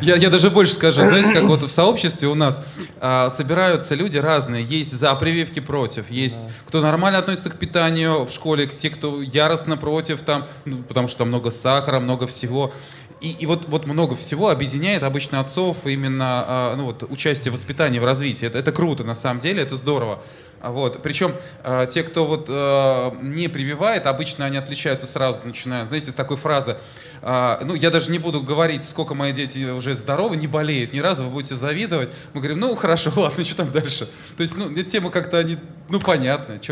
[0.00, 2.64] Я, я даже больше скажу, знаете, как вот в сообществе у нас
[3.00, 4.64] а, собираются люди разные.
[4.64, 9.76] Есть за прививки против, есть кто нормально относится к питанию в школе, те, кто яростно
[9.76, 12.72] против, там, ну, потому что там много сахара, много всего.
[13.22, 17.54] И, и вот, вот много всего объединяет обычно отцов именно а, ну, вот, участие в
[17.54, 18.46] воспитании, в развитии.
[18.46, 20.22] Это, это круто, на самом деле, это здорово.
[20.60, 21.02] А Вот.
[21.02, 26.14] Причем а, те, кто вот а, не прививает, обычно они отличаются сразу, начиная, знаете, с
[26.14, 26.76] такой фразы.
[27.20, 31.00] а, ну, я даже не буду говорить, сколько мои дети уже здоровы, не болеют ни
[31.00, 32.10] разу, вы будете завидовать.
[32.32, 34.08] Мы говорим, ну, хорошо, ладно, что там дальше?
[34.36, 35.58] То есть, ну, эти темы как-то, они,
[35.88, 35.98] ну,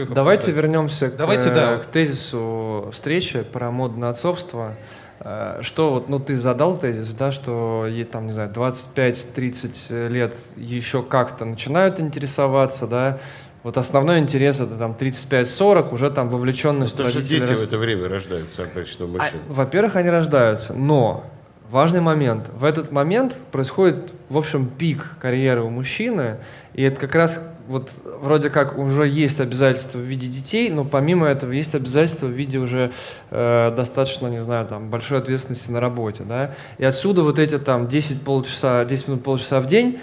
[0.02, 0.46] их Давайте обсуждать?
[0.48, 1.78] вернемся к, Давайте, э, да.
[1.78, 4.76] к тезису встречи про модное отцовство.
[5.20, 10.34] Э, Что вот, ну ты задал тезис, да, что ей там, не знаю, 25-30 лет
[10.56, 13.18] еще как-то начинают интересоваться, да,
[13.62, 17.68] вот основной интерес это там 35-40, уже там вовлеченность Потому что дети в растет.
[17.68, 19.38] это время рождаются обычно у А, мужчин.
[19.48, 21.24] Во-первых, они рождаются, но
[21.70, 22.48] важный момент.
[22.54, 26.38] В этот момент происходит, в общем, пик карьеры у мужчины,
[26.72, 31.28] и это как раз вот вроде как уже есть обязательства в виде детей, но помимо
[31.28, 32.90] этого есть обязательства в виде уже
[33.30, 36.56] э, достаточно, не знаю, там, большой ответственности на работе, да.
[36.78, 40.00] И отсюда вот эти там 10 полчаса, 10 минут полчаса в день,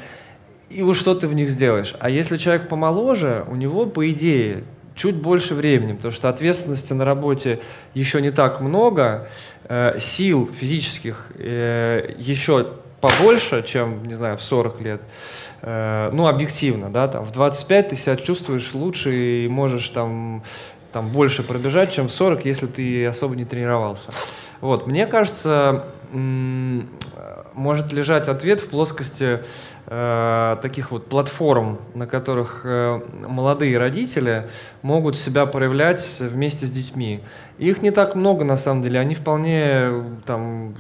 [0.70, 1.94] и вот что ты в них сделаешь.
[2.00, 4.64] А если человек помоложе, у него, по идее,
[4.96, 7.60] чуть больше времени, потому что ответственности на работе
[7.94, 9.28] еще не так много,
[9.66, 15.02] э, сил физических э, еще побольше, чем, не знаю, в 40 лет.
[15.02, 15.06] Э,
[15.62, 20.44] ну, объективно, да, там в 25 ты себя чувствуешь лучше и можешь там,
[20.94, 24.12] там больше пробежать, чем в 40, если ты особо не тренировался.
[24.62, 25.86] Вот, мне кажется,
[27.58, 29.44] может лежать ответ в плоскости
[29.88, 34.50] э, таких вот платформ, на которых э, молодые родители
[34.84, 37.22] могут себя проявлять вместе с детьми.
[37.58, 40.76] Их не так много на самом деле, они вполне э, там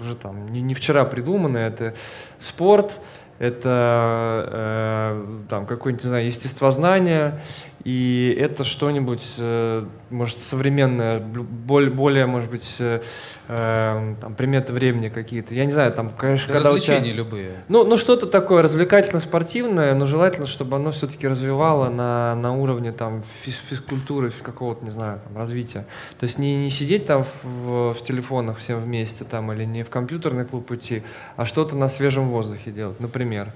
[0.00, 1.58] уже там не, не вчера придуманы.
[1.58, 1.94] Это
[2.38, 3.00] спорт,
[3.38, 7.40] это э, там какое-нибудь, не знаю, естествознание.
[7.84, 13.02] И это что-нибудь, э, может, современное, более, может быть, э,
[13.48, 15.54] э, там, приметы времени какие-то.
[15.54, 17.16] Я не знаю, там, конечно, Да когда у развлечения тебя...
[17.16, 17.50] любые.
[17.68, 23.22] Ну, ну что-то такое развлекательно-спортивное, но желательно, чтобы оно все-таки развивало на, на уровне там
[23.44, 25.84] физ- физкультуры, какого-то, не знаю, там, развития.
[26.18, 29.90] То есть не, не сидеть там в, в телефонах всем вместе там или не в
[29.90, 31.02] компьютерный клуб идти,
[31.36, 33.52] а что-то на свежем воздухе делать, например.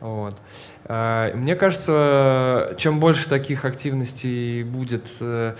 [0.00, 0.36] Вот.
[0.84, 5.54] А, Мне кажется, чем больше таких активностей будет, э,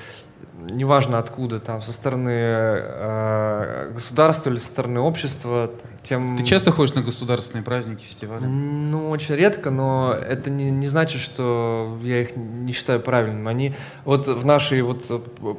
[0.59, 5.71] неважно откуда, там, со стороны э, государства или со стороны общества,
[6.03, 6.37] тем...
[6.37, 8.45] Ты часто ходишь на государственные праздники, фестивали?
[8.45, 13.49] Ну, очень редко, но это не, не значит, что я их не считаю правильным.
[13.49, 15.07] Они вот в нашей вот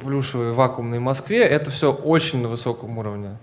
[0.02, 3.36] плюшевой вакуумной Москве это все очень на высоком уровне.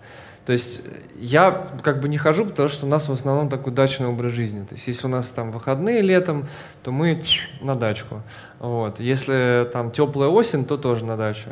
[0.45, 0.81] То есть
[1.19, 4.65] я как бы не хожу, потому что у нас в основном такой дачный образ жизни.
[4.65, 6.47] То есть если у нас там выходные летом,
[6.83, 7.21] то мы
[7.61, 8.21] на дачку.
[8.59, 8.99] Вот.
[8.99, 11.49] Если там теплая осень, то тоже на дачу.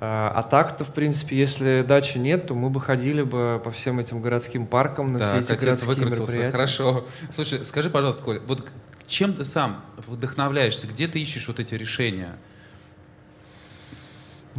[0.00, 3.98] А а так-то, в принципе, если дачи нет, то мы бы ходили бы по всем
[3.98, 6.50] этим городским паркам на все Так, эти городские мероприятия.
[6.52, 7.04] Хорошо.
[7.32, 8.70] Слушай, скажи, пожалуйста, Коля, вот
[9.08, 10.86] чем ты сам вдохновляешься?
[10.86, 12.36] Где ты ищешь вот эти решения?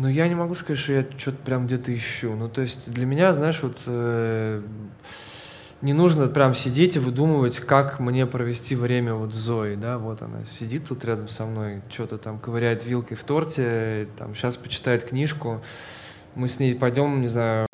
[0.01, 2.33] Ну, я не могу сказать, что я что-то прям где-то ищу.
[2.33, 4.61] Ну, то есть для меня, знаешь, вот э,
[5.81, 10.45] не нужно прям сидеть и выдумывать, как мне провести время вот Зоей, да, вот она
[10.57, 15.61] сидит тут рядом со мной, что-то там ковыряет вилкой в торте, там сейчас почитает книжку,
[16.33, 17.67] мы с ней пойдем, не знаю,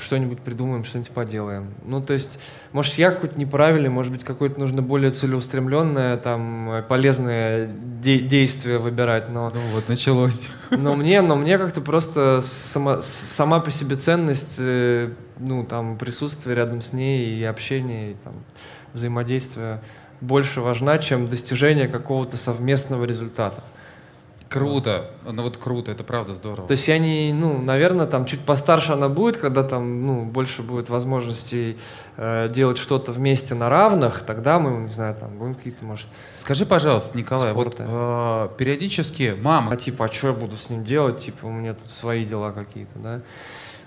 [0.00, 1.74] что-нибудь придумаем, что-нибудь поделаем.
[1.84, 2.38] Ну, то есть,
[2.72, 7.68] может, я какой-то неправильный, может быть, какое-то нужно более целеустремленное, там, полезное
[8.02, 9.50] де- действие выбирать, но...
[9.54, 10.48] Ну вот, началось.
[10.70, 16.56] Но мне, но мне как-то просто сама, сама по себе ценность, э, ну, там, присутствие
[16.56, 18.34] рядом с ней и общение, и там,
[18.92, 19.80] взаимодействие
[20.20, 23.62] больше важна, чем достижение какого-то совместного результата.
[24.50, 25.08] Круто.
[25.24, 26.66] Ну вот круто, это правда здорово.
[26.66, 30.62] То есть я не, ну, наверное, там чуть постарше она будет, когда там, ну, больше
[30.62, 31.78] будет возможностей
[32.16, 36.66] э, делать что-то вместе на равных, тогда мы, не знаю, там, будем какие-то, может, Скажи,
[36.66, 37.86] пожалуйста, Николай, вот Спорта.
[37.88, 41.74] э, периодически мама а типа, а что я буду с ним делать, типа, у меня
[41.74, 43.20] тут свои дела какие-то, да.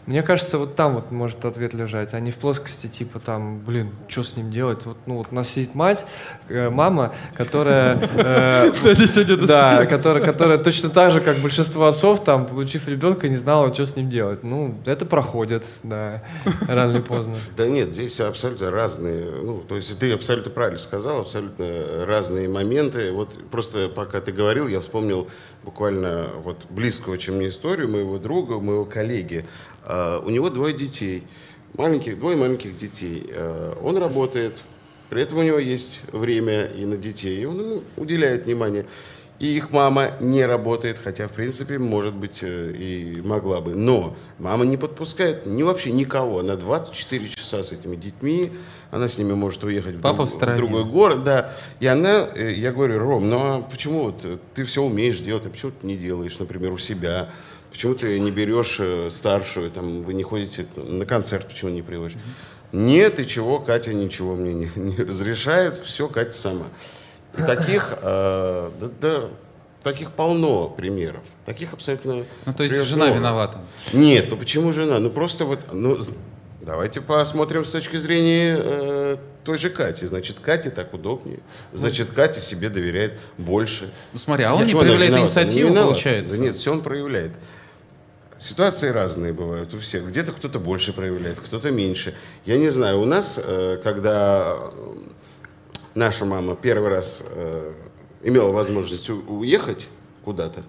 [0.05, 3.91] Мне кажется, вот там вот может ответ лежать, а не в плоскости, типа, там, блин,
[4.07, 4.85] что с ним делать?
[4.85, 6.05] Вот, ну, вот у нас сидит мать,
[6.49, 7.97] э, мама, которая...
[8.17, 8.71] э,
[9.47, 13.85] Да, которая, которая точно так же, как большинство отцов, там, получив ребенка, не знала, что
[13.85, 14.43] с ним делать.
[14.43, 16.21] Ну, это проходит, да,
[16.67, 17.35] рано или поздно.
[17.55, 23.11] Да нет, здесь абсолютно разные, ну, то есть ты абсолютно правильно сказал, абсолютно разные моменты.
[23.11, 25.29] Вот просто пока ты говорил, я вспомнил
[25.63, 29.45] буквально вот близкую очень мне историю моего друга, моего коллеги.
[29.85, 31.23] А, у него двое детей,
[31.77, 33.25] маленьких, двое маленьких детей.
[33.31, 34.53] А, он работает,
[35.09, 38.85] при этом у него есть время и на детей, и он ему уделяет внимание.
[39.39, 43.75] И их мама не работает, хотя, в принципе, может быть, э, и могла бы.
[43.75, 46.39] Но мама не подпускает ни вообще никого.
[46.39, 48.51] Она 24 часа с этими детьми,
[48.91, 50.57] она с ними может уехать в, Папа друг- в стороне.
[50.57, 51.51] другой город, да.
[51.81, 55.45] И она, э, я говорю, Ром, ну а почему вот э, ты все умеешь делать,
[55.45, 57.29] а почему ты не делаешь, например, у себя?
[57.73, 62.19] Почему ты не берешь э, старшую, там, вы не ходите на концерт, почему не приводишь?
[62.71, 66.67] Нет, и чего, Катя ничего мне не, не разрешает, все Катя сама.
[67.35, 69.29] И таких, э, да, да,
[69.81, 71.23] таких полно примеров.
[71.47, 73.57] Таких абсолютно Ну, то есть примеров жена виновата.
[73.91, 74.99] Нет, ну почему жена?
[74.99, 75.97] Ну просто вот, ну
[76.61, 80.05] давайте посмотрим с точки зрения э, той же Кати.
[80.05, 81.39] Значит, Кате так удобнее.
[81.73, 83.91] Значит, Катя себе доверяет больше.
[84.13, 86.37] Ну смотри, а он не Почему она проявляет инициативу, Не получается.
[86.37, 87.31] Да нет, все он проявляет.
[88.43, 90.05] Ситуации разные бывают у всех.
[90.05, 92.13] Где-то кто-то больше проявляет, кто-то меньше.
[92.45, 94.95] Я не знаю, у нас, э, когда э,
[95.95, 97.71] наша мама первый раз э,
[98.21, 99.87] имела возможность уехать
[100.25, 100.65] куда-то,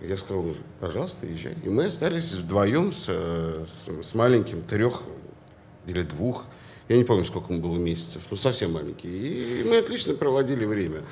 [0.00, 1.56] я сказал, ну, пожалуйста, езжай.
[1.64, 5.02] И мы остались вдвоем с, с, с маленьким, трех
[5.88, 6.44] или двух,
[6.88, 9.08] я не помню, сколько ему было месяцев, ну, совсем маленький.
[9.08, 11.02] И мы отлично проводили время.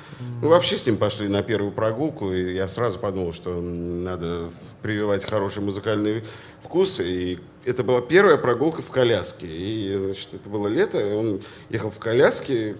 [0.41, 4.49] Мы вообще с ним пошли на первую прогулку, и я сразу подумал, что надо
[4.81, 6.23] прививать хороший музыкальный
[6.63, 6.99] вкус.
[6.99, 9.45] И это была первая прогулка в коляске.
[9.47, 12.75] И, значит, это было лето, он ехал в коляске,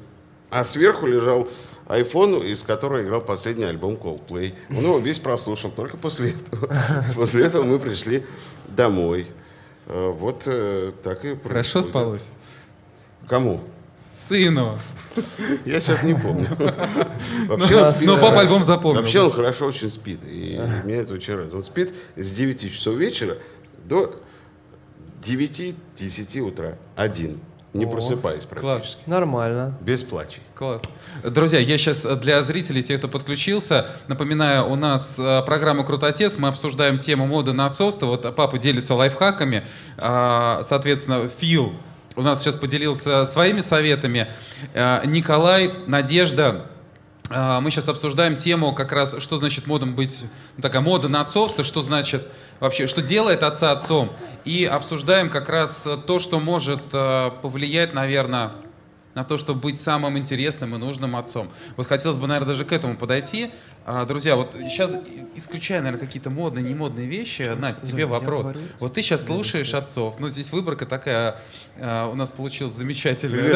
[0.50, 1.48] а сверху лежал
[1.88, 4.54] iPhone, из которого играл последний альбом Coldplay.
[4.72, 5.72] Он его весь прослушал.
[5.72, 6.74] Только после этого,
[7.16, 8.24] после этого мы пришли
[8.68, 9.28] домой.
[9.86, 11.90] Э, Вот э, так и Хорошо происходит.
[11.90, 12.32] спалось?
[13.28, 13.62] Кому?
[14.14, 14.78] Сыну.
[15.66, 16.48] Я сейчас не помню.
[17.48, 18.08] Вообще он спит.
[18.08, 18.40] Но папа хорошо.
[18.42, 19.02] альбом запомнил.
[19.02, 20.20] Вообще он хорошо очень спит.
[20.26, 21.54] И меня это очень радует.
[21.54, 23.38] Он спит с 9 часов вечера
[23.86, 24.16] до
[25.24, 26.78] 9-10 утра.
[26.96, 27.40] Один.
[27.74, 29.02] не О, просыпаясь практически.
[29.06, 29.78] Нормально.
[29.82, 30.42] Без плачей.
[30.56, 30.82] Класс.
[31.24, 36.48] Друзья, я сейчас для зрителей, тех, кто подключился, напоминаю, у нас э, программа «Крутотец», мы
[36.48, 38.08] обсуждаем тему моды на отцовство.
[38.08, 39.64] Вот папа делится лайфхаками,
[39.98, 41.74] а, соответственно, Фил
[42.18, 44.28] у нас сейчас поделился своими советами.
[44.74, 46.66] А, Николай, Надежда,
[47.30, 50.26] а, мы сейчас обсуждаем тему как раз, что значит модом быть,
[50.58, 52.28] ну, такая мода на отцовство, что значит
[52.60, 54.12] вообще, что делает отца отцом.
[54.46, 58.54] И обсуждаем как раз то, что может э, повлиять, наверное,
[59.18, 61.48] на то, чтобы быть самым интересным и нужным отцом.
[61.76, 63.50] Вот хотелось бы, наверное, даже к этому подойти.
[63.84, 64.96] А, друзья, вот сейчас,
[65.34, 68.54] исключая, наверное, какие-то модные, не модные вещи, Настя, тебе вопрос.
[68.80, 71.40] Вот ты сейчас слушаешь отцов, ну, здесь выборка такая
[71.80, 73.50] а, у нас получилась замечательная.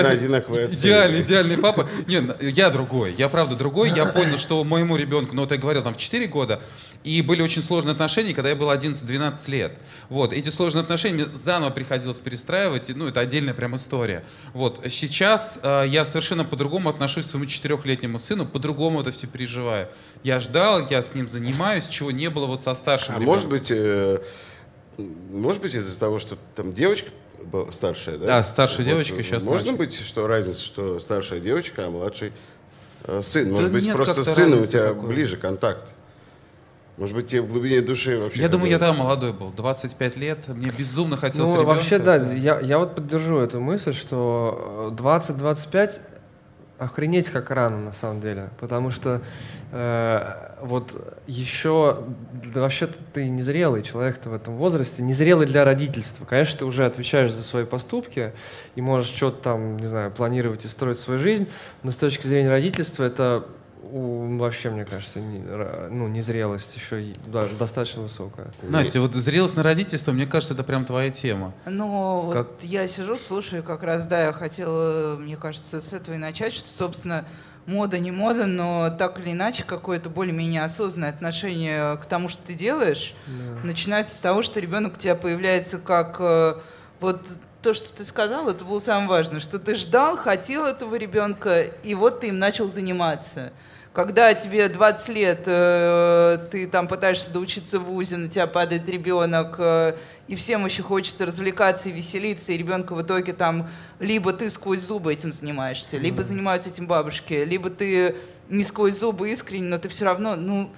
[0.74, 1.88] Идеальный, идеальный папа.
[2.08, 3.92] Нет, я другой, я правда другой.
[3.92, 6.62] Я понял, что моему ребенку, ну, вот я говорил, там, в 4 года,
[7.04, 9.78] и были очень сложные отношения, когда я был 11-12 лет.
[10.10, 14.24] Вот, эти сложные отношения мне заново приходилось перестраивать, и, ну, это отдельная прям история.
[14.54, 19.88] Вот, сейчас э, я совершенно по-другому отношусь к своему четырехлетнему сыну, по-другому это все переживаю.
[20.24, 23.34] Я ждал, я с ним занимаюсь, чего не было вот со старшим А ребенком.
[23.36, 24.22] может быть, э,
[24.98, 27.10] может быть из-за того, что там девочка
[27.46, 28.26] была старшая, да?
[28.28, 29.78] Да, старшая девочка, сейчас Можно мальчик.
[29.98, 32.34] быть, что разница, что старшая девочка, а младший
[33.06, 33.46] э, сын?
[33.46, 35.10] Да Может быть, нет просто с сыном у тебя какой.
[35.10, 35.90] ближе контакт?
[37.02, 38.40] Может быть, тебе в глубине души вообще...
[38.40, 41.76] Я думаю, я тогда молодой был, 25 лет, мне безумно хотелось Ну, ребенка.
[41.76, 46.00] вообще, да, я, я вот поддержу эту мысль, что э, 20-25
[46.78, 49.24] охренеть как рано на самом деле, потому что
[49.72, 52.04] э, вот еще
[52.54, 56.26] да, вообще ты незрелый человек-то в этом возрасте, незрелый для родительства.
[56.26, 58.32] Конечно, ты уже отвечаешь за свои поступки
[58.76, 61.48] и можешь что-то там, не знаю, планировать и строить свою жизнь,
[61.82, 63.46] но с точки зрения родительства это
[63.92, 65.40] у- вообще, мне кажется, не,
[65.90, 67.14] ну, незрелость еще
[67.60, 68.48] достаточно высокая.
[68.64, 71.54] Настя, вот зрелость на родительство, мне кажется, это прям твоя тема.
[71.66, 76.16] Ну, Как- вот я сижу, слушаю, как раз, да, я хотела, мне кажется, с этого
[76.16, 77.26] и начать, что, собственно,
[77.66, 82.54] мода не мода, но так или иначе какое-то более-менее осознанное отношение к тому, что ты
[82.54, 83.14] делаешь,
[83.64, 86.56] начинается с того, что ребенок у тебя появляется как э,
[87.00, 87.22] вот
[87.62, 91.94] то, что ты сказал, это было самое важное, что ты ждал, хотел этого ребенка, и
[91.94, 93.54] вот ты им начал заниматься.
[93.94, 99.56] Когда тебе 20 лет, э, ты там пытаешься доучиться в ВУЗе, на тебя падает ребенок,
[99.58, 99.96] э,
[100.30, 104.80] и всем еще хочется развлекаться и веселиться, и ребенка в итоге там либо ты сквозь
[104.80, 108.16] зубы этим занимаешься, либо занимаются этим бабушки, либо ты
[108.48, 110.72] не сквозь зубы искренне, но ты все равно, ну,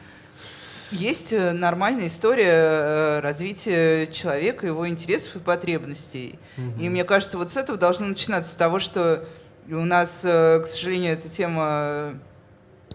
[0.89, 6.39] есть э, нормальная история развития человека, его интересов и потребностей.
[6.79, 9.27] И мне кажется, вот с этого должно начинаться, с того, что
[9.69, 12.15] у нас, к сожалению, эта тема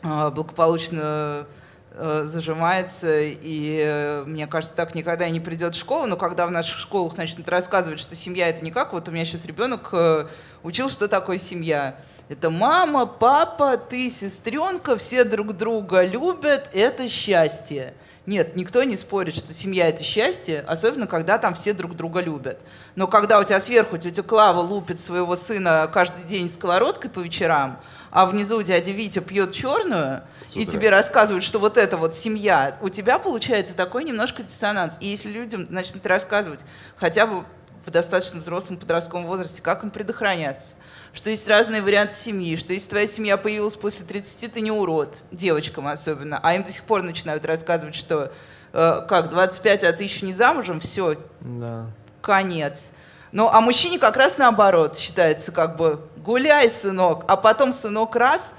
[0.03, 1.47] благополучно
[1.93, 6.47] э, зажимается, и э, мне кажется, так никогда и не придет в школу, но когда
[6.47, 9.89] в наших школах начнут рассказывать, что семья это не как, вот у меня сейчас ребенок
[9.93, 10.27] э,
[10.63, 11.97] учил, что такое семья.
[12.29, 17.95] Это мама, папа, ты, сестренка, все друг друга любят, это счастье.
[18.29, 22.61] Нет, никто не спорит, что семья это счастье, особенно когда там все друг друга любят.
[22.95, 27.81] Но когда у тебя сверху тетя Клава лупит своего сына каждый день сковородкой по вечерам,
[28.11, 30.23] а внизу дядя Витя пьет черную,
[30.55, 34.97] и тебе рассказывают, что вот это вот семья, у тебя получается такой немножко диссонанс.
[35.01, 36.61] И если людям начнут рассказывать
[36.97, 37.45] хотя бы
[37.85, 40.75] в достаточно взрослом подростковом возрасте, как им предохраняться,
[41.15, 45.23] что есть разные варианты семьи, что если твоя семья появилась после 30, ты не урод,
[45.33, 48.33] девочкам особенно, а им до сих пор начинают рассказывать, что
[48.73, 51.87] э, как, 25, а ты еще не замужем, все, Да.
[52.21, 52.93] конец.
[53.33, 58.53] Ну, а мужчине как раз наоборот считается как бы гуляй, сынок, а потом сынок раз,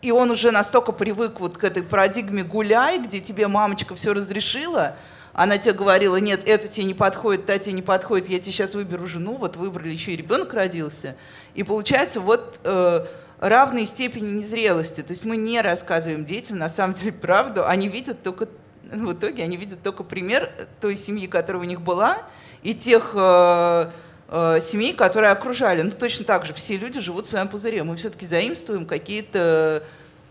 [0.00, 4.94] и он уже настолько привык вот к этой парадигме гуляй, где тебе мамочка все разрешила,
[5.32, 8.76] она тебе говорила, нет, это тебе не подходит, та тебе не подходит, я тебе сейчас
[8.76, 11.16] выберу жену, вот выбрали, еще и ребенок родился.
[11.56, 13.06] И получается вот э,
[13.40, 15.02] равные степени незрелости.
[15.02, 18.46] То есть мы не рассказываем детям на самом деле правду, они видят только,
[18.84, 20.48] в итоге они видят только пример
[20.80, 22.18] той семьи, которая у них была,
[22.62, 23.90] и тех э,
[24.28, 25.82] э, семей, которые окружали.
[25.82, 27.82] Ну, точно так же все люди живут в своем пузыре.
[27.82, 29.82] Мы все-таки заимствуем какие-то...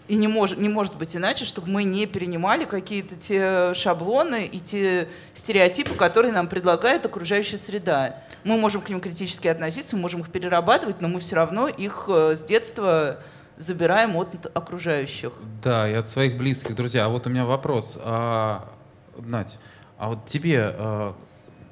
[0.07, 4.61] И не, мож, не может быть иначе, чтобы мы не перенимали какие-то те шаблоны и
[4.61, 8.15] те стереотипы, которые нам предлагает окружающая среда.
[8.45, 12.05] Мы можем к ним критически относиться, мы можем их перерабатывать, но мы все равно их
[12.07, 13.19] э, с детства
[13.57, 15.33] забираем от окружающих.
[15.61, 17.05] Да, и от своих близких, друзья.
[17.05, 17.99] А вот у меня вопрос.
[18.01, 18.69] А,
[19.17, 19.57] Надь,
[19.97, 21.15] а вот тебе а,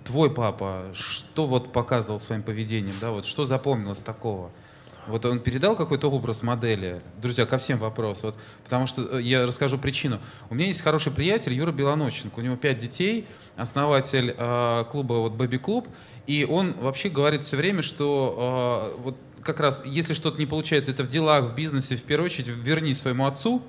[0.05, 4.51] твой папа что вот показывал своим поведением, да, вот что запомнилось такого?
[5.07, 7.01] Вот он передал какой-то образ модели.
[7.21, 8.23] Друзья, ко всем вопрос.
[8.23, 10.19] Вот, потому что э, я расскажу причину.
[10.49, 12.39] У меня есть хороший приятель Юра Белоноченко.
[12.39, 15.87] У него пять детей, основатель э, клуба вот Baby Club.
[16.25, 20.89] И он вообще говорит все время, что э, вот как раз если что-то не получается,
[20.89, 23.61] это в делах, в бизнесе, в первую очередь, верни своему отцу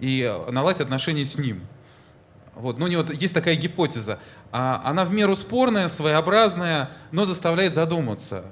[0.00, 1.62] и наладь отношения с ним.
[2.54, 4.18] Вот, ну, у него есть такая гипотеза.
[4.52, 8.44] А, она в меру спорная, своеобразная, но заставляет задуматься.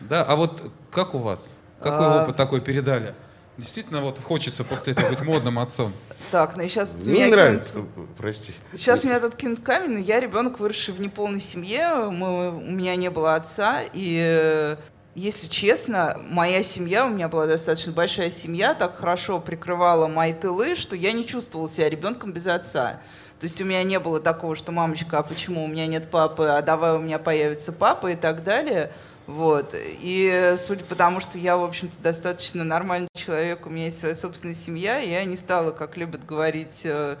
[0.00, 1.50] Да, а вот как у вас?
[1.80, 2.22] Какой А.
[2.24, 3.14] опыт такой передали?
[3.56, 5.92] Действительно, вот хочется после этого быть модным отцом.
[6.32, 7.84] Так, ну и сейчас Мне нравится,
[8.18, 8.52] прости.
[8.72, 12.96] Сейчас меня тут кинут камень, но я ребенок, выросший в неполной семье, мы, у меня
[12.96, 14.76] не было отца, и э,
[15.14, 20.74] если честно, моя семья, у меня была достаточно большая семья, так хорошо прикрывала мои тылы,
[20.74, 23.00] что я не чувствовала себя ребенком без отца.
[23.38, 26.46] То есть у меня не было такого, что мамочка, а почему у меня нет папы,
[26.46, 28.90] а давай у меня появится папа и так далее.
[29.26, 29.74] Вот.
[29.74, 34.14] И судя по тому, что я, в общем-то, достаточно нормальный человек, у меня есть своя
[34.14, 37.16] собственная семья, я не стала, как любят говорить э,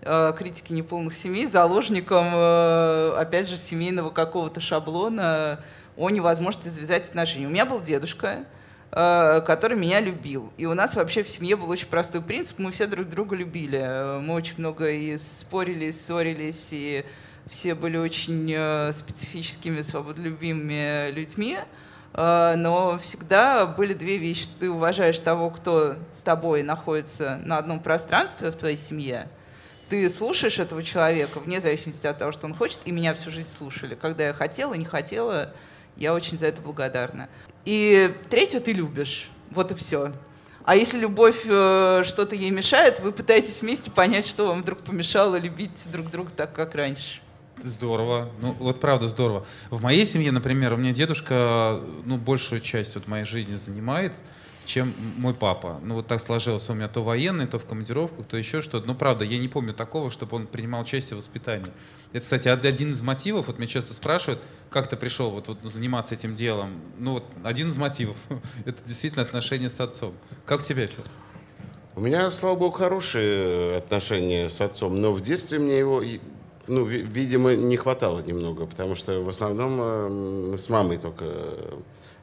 [0.00, 5.60] э, критики неполных семей, заложником, э, опять же, семейного какого-то шаблона
[5.96, 7.46] о невозможности завязать отношения.
[7.46, 8.44] У меня был дедушка,
[8.90, 10.52] э, который меня любил.
[10.56, 12.58] И у нас вообще в семье был очень простой принцип.
[12.58, 13.80] Мы все друг друга любили.
[13.80, 17.04] Э, Мы очень много и спорили, и ссорились, и
[17.48, 21.58] все были очень э, специфическими, свободолюбимыми людьми.
[22.16, 24.46] Но всегда были две вещи.
[24.60, 29.28] Ты уважаешь того, кто с тобой находится на одном пространстве в твоей семье.
[29.88, 33.48] Ты слушаешь этого человека вне зависимости от того, что он хочет, и меня всю жизнь
[33.48, 33.96] слушали.
[33.96, 35.52] Когда я хотела, не хотела,
[35.96, 37.28] я очень за это благодарна.
[37.64, 39.28] И третье, ты любишь.
[39.50, 40.12] Вот и все.
[40.64, 45.36] А если любовь э, что-то ей мешает, вы пытаетесь вместе понять, что вам вдруг помешало
[45.36, 47.20] любить друг друга так, как раньше.
[47.62, 48.30] Здорово.
[48.40, 49.46] Ну, вот правда здорово.
[49.70, 54.14] В моей семье, например, у меня дедушка, ну, большую часть вот моей жизни занимает,
[54.66, 55.78] чем мой папа.
[55.82, 56.68] Ну, вот так сложилось.
[56.70, 58.86] У меня то военный, то в командировках, то еще что-то.
[58.86, 61.72] Ну, правда, я не помню такого, чтобы он принимал участие в воспитании.
[62.12, 63.46] Это, кстати, од- один из мотивов.
[63.48, 64.40] Вот меня часто спрашивают,
[64.70, 66.80] как ты пришел вот, вот заниматься этим делом.
[66.98, 68.16] Ну, вот один из мотивов.
[68.64, 70.14] Это действительно отношения с отцом.
[70.46, 71.04] Как у тебя, Фил?
[71.96, 76.02] У меня, слава богу, хорошие отношения с отцом, но в детстве мне его,
[76.66, 80.08] ну, ви- видимо, не хватало немного, потому что в основном э,
[80.52, 81.24] мы с мамой только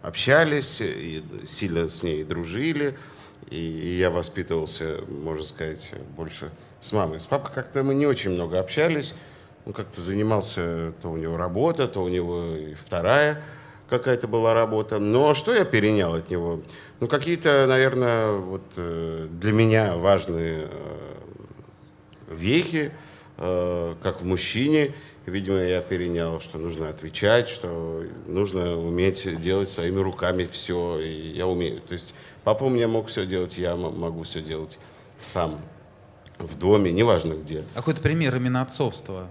[0.01, 2.97] общались и сильно с ней дружили,
[3.49, 7.19] и, я воспитывался, можно сказать, больше с мамой.
[7.19, 9.13] С папой как-то мы не очень много общались,
[9.65, 13.43] он как-то занимался, то у него работа, то у него и вторая
[13.91, 14.99] какая-то была работа.
[14.99, 16.61] Но что я перенял от него?
[17.01, 21.15] Ну, какие-то, наверное, вот э, для меня важные э,
[22.29, 22.93] вехи,
[23.37, 24.93] э, как в мужчине.
[25.25, 31.45] Видимо, я перенял, что нужно отвечать, что нужно уметь делать своими руками все, и я
[31.45, 31.81] умею.
[31.81, 32.13] То есть
[32.43, 34.79] папа у меня мог все делать, я могу все делать
[35.23, 35.61] сам
[36.39, 37.63] в доме, неважно где.
[37.75, 39.27] А Какой-то пример именно отцовства?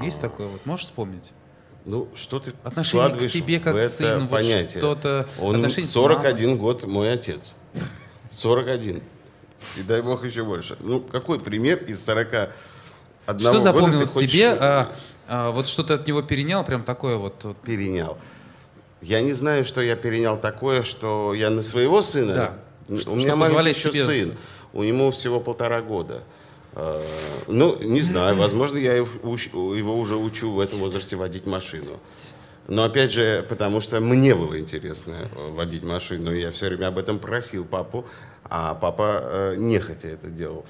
[0.00, 0.64] Есть такое вот?
[0.64, 1.32] Можешь вспомнить?
[1.84, 4.78] Ну, что ты Отношение к тебе как в к это сыну, вот понятие?
[4.80, 7.54] что-то, Он отношения с 41 год мой отец.
[8.30, 9.02] 41.
[9.78, 10.76] И дай бог еще больше.
[10.80, 12.50] Ну, какой пример из 41
[13.26, 14.44] Что года ты запомнилось хочешь, тебе?
[14.44, 14.92] э, а,
[15.28, 17.44] а, вот что ты от него перенял, прям такое вот.
[17.44, 17.56] вот.
[17.58, 18.18] перенял?
[19.00, 22.34] Я не знаю, что я перенял такое, что я на своего сына...
[22.34, 22.54] Да.
[22.88, 24.34] У что меня маленький еще себе- сын.
[24.72, 26.24] У него всего полтора года.
[26.74, 27.00] Э,
[27.48, 31.98] Ну, не знаю, возможно, я его уже учу в этом возрасте водить машину.
[32.68, 36.88] Но опять же, потому что мне было интересно э, водить машину, и я все время
[36.88, 38.06] об этом просил папу,
[38.44, 40.64] а папа э, нехотя это делал.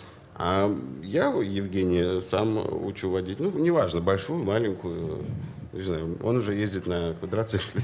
[0.44, 0.68] А
[1.04, 5.24] я Евгения сам учу водить, ну, неважно, большую, маленькую,
[5.72, 7.80] не знаю, он уже ездит на квадроцикле.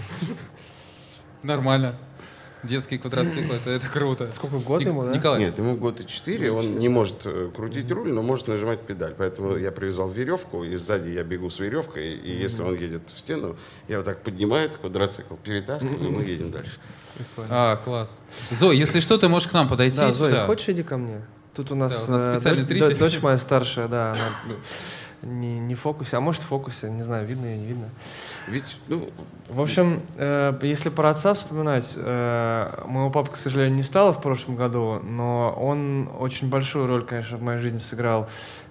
[1.45, 1.95] Нормально.
[2.65, 4.33] Детские квадроциклы, это, это круто.
[4.33, 5.13] Сколько год Ник- ему, да?
[5.15, 8.81] Николай, Нет, ему год и четыре, он не может э, крутить руль, но может нажимать
[8.81, 9.15] педаль.
[9.17, 13.21] Поэтому я привязал веревку, и сзади я бегу с веревкой, и если он едет в
[13.21, 13.57] стену,
[13.87, 16.81] я вот так поднимаю этот квадроцикл, перетаскиваю, и мы едем дальше.
[17.15, 17.49] Прикольно.
[17.53, 18.19] а, класс.
[18.51, 20.31] Зой, если что, ты можешь к нам подойти Да, сюда.
[20.31, 21.23] Зоя, хочешь иди ко мне?
[21.59, 22.97] Тут у нас, Да, у нас э, специальный дочь, зритель.
[22.99, 24.57] дочь- моя старшая, да, она
[25.23, 27.89] не, не в фокусе, а может в фокусе, не знаю, видно ее, не видно.
[28.47, 29.03] Ведь, ну,
[29.49, 34.23] В общем, э, если про отца вспоминать, э, моего папы, к сожалению, не стало в
[34.23, 38.29] прошлом году, но он очень большую роль, конечно, в моей жизни сыграл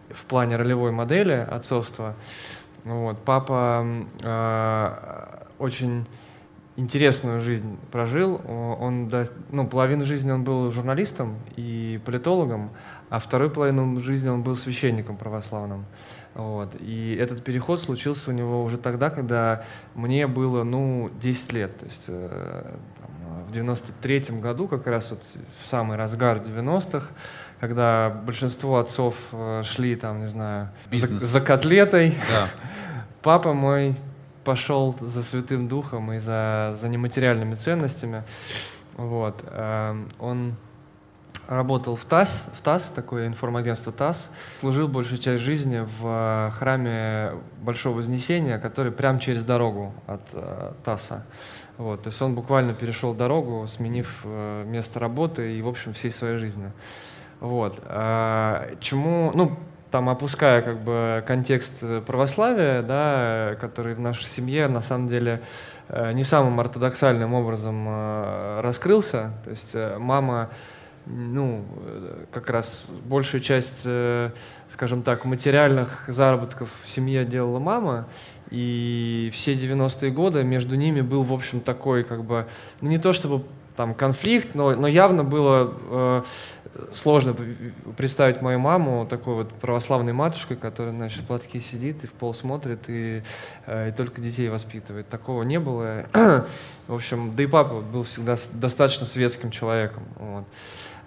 [0.09, 2.15] в плане ролевой модели отцовства.
[2.85, 3.17] Вот.
[3.25, 3.85] Папа
[4.23, 4.91] э,
[5.59, 6.05] очень
[6.77, 8.39] интересную жизнь прожил.
[8.47, 9.11] Он,
[9.51, 12.69] ну, половину жизни он был журналистом и политологом,
[13.09, 15.85] а вторую половину жизни он был священником православным.
[16.35, 16.75] Вот.
[16.79, 19.63] И этот переход случился у него уже тогда, когда
[19.95, 21.77] мне было, ну, 10 лет.
[21.79, 25.23] То есть э, там, в 93-м году, как раз вот
[25.63, 27.07] в самый разгар 90-х,
[27.59, 32.09] когда большинство отцов э, шли там, не знаю, за, за котлетой.
[32.09, 32.47] Да.
[33.23, 33.95] Папа мой
[34.47, 38.23] пошел за Святым Духом и за, за нематериальными ценностями.
[38.95, 39.43] Вот.
[39.51, 40.53] Эм, он
[41.49, 44.31] работал в ТАСС, в ТАСС, такое информагентство ТАСС,
[44.61, 51.25] служил большую часть жизни в храме Большого Вознесения, который прямо через дорогу от э, ТАССа.
[51.77, 56.09] Вот, то есть он буквально перешел дорогу, сменив э, место работы и, в общем, всей
[56.09, 56.71] своей жизни.
[57.41, 57.81] Вот.
[57.83, 59.57] А, чему, ну,
[59.91, 61.73] там опуская как бы контекст
[62.05, 65.41] православия, да, который в нашей семье на самом деле
[65.89, 69.31] э, не самым ортодоксальным образом э, раскрылся.
[69.43, 70.49] То есть э, мама
[71.05, 71.63] ну,
[72.33, 73.87] как раз большую часть,
[74.67, 78.09] скажем так, материальных заработков в семье делала мама,
[78.49, 82.45] и все 90-е годы между ними был, в общем, такой, как бы,
[82.81, 83.45] ну, не то чтобы
[83.77, 86.23] там конфликт, но, но явно было э,
[86.91, 87.35] сложно
[87.95, 92.33] представить мою маму такой вот православной матушкой, которая, значит, в платке сидит и в пол
[92.33, 93.21] смотрит и,
[93.67, 95.07] э, и только детей воспитывает.
[95.07, 96.07] Такого не было.
[96.87, 100.03] в общем, да и папа был всегда достаточно светским человеком.
[100.15, 100.45] Вот.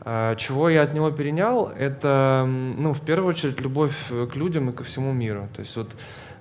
[0.02, 4.72] А, чего я от него перенял, это, ну, в первую очередь, любовь к людям и
[4.72, 5.48] ко всему миру.
[5.54, 5.90] То есть вот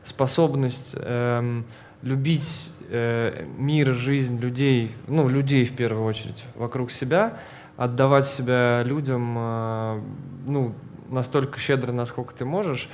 [0.04, 1.66] способность эм,
[2.02, 7.40] любить э, мир, жизнь людей, ну, людей в первую очередь, вокруг себя,
[7.78, 10.02] отдавать себя людям, э,
[10.46, 10.74] ну,
[11.10, 12.90] настолько щедро, насколько ты можешь,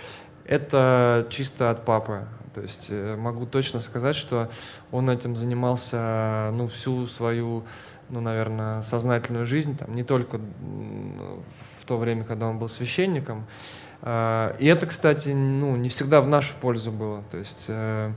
[0.46, 2.26] это чисто от папы.
[2.54, 4.50] То есть э, могу точно сказать, что
[4.92, 7.64] он этим занимался, ну, всю свою,
[8.10, 13.46] ну, наверное, сознательную жизнь, там, не только в то время, когда он был священником.
[14.02, 17.24] Э, и это, кстати, ну, не всегда в нашу пользу было.
[17.30, 18.14] То есть э,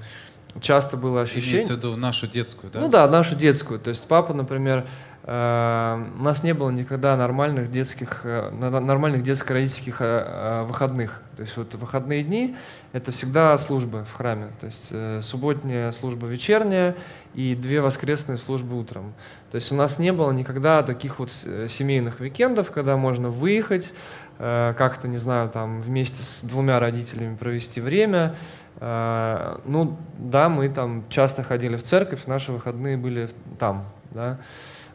[0.61, 1.53] часто было ощущение...
[1.53, 2.81] Имеется в виду нашу детскую, да?
[2.81, 3.79] Ну да, нашу детскую.
[3.79, 4.87] То есть папа, например,
[5.23, 11.23] э, у нас не было никогда нормальных детских, э, нормальных детско-родительских э, выходных.
[11.37, 12.57] То есть вот выходные дни—
[12.93, 14.49] это всегда службы в храме.
[14.61, 14.93] То есть
[15.25, 16.97] субботняя служба вечерняя
[17.35, 19.15] и две воскресные службы утром.
[19.53, 23.93] То есть у нас не было никогда таких вот семейных уикендов, когда можно выехать,
[24.39, 28.35] как-то, не знаю, там вместе с двумя родителями провести время,
[28.81, 34.39] ну, да, мы там часто ходили в церковь, наши выходные были там, да,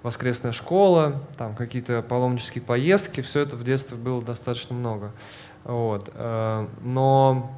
[0.04, 5.12] воскресная школа, там какие-то паломнические поездки, все это в детстве было достаточно много.
[5.64, 6.12] Вот.
[6.14, 7.52] Э, но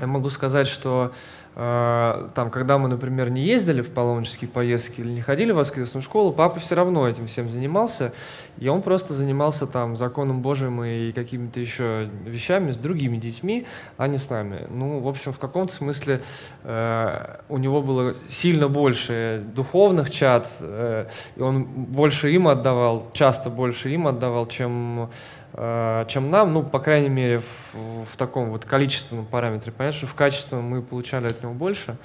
[0.00, 1.14] я могу сказать, что э,
[1.60, 6.32] там, когда мы, например, не ездили в паломнические поездки или не ходили в воскресную школу,
[6.32, 8.14] папа все равно этим всем занимался,
[8.58, 13.66] и он просто занимался там законом Божьим и какими-то еще вещами с другими детьми,
[13.98, 14.66] а не с нами.
[14.70, 16.22] Ну, в общем, в каком-то смысле
[16.62, 23.50] э, у него было сильно больше духовных чат, э, и он больше им отдавал, часто
[23.50, 25.10] больше им отдавал, чем
[25.52, 27.74] чем нам, ну, по крайней мере, в,
[28.04, 29.72] в таком вот количественном параметре.
[29.72, 31.96] Понятно, что в качественном мы получали от него больше.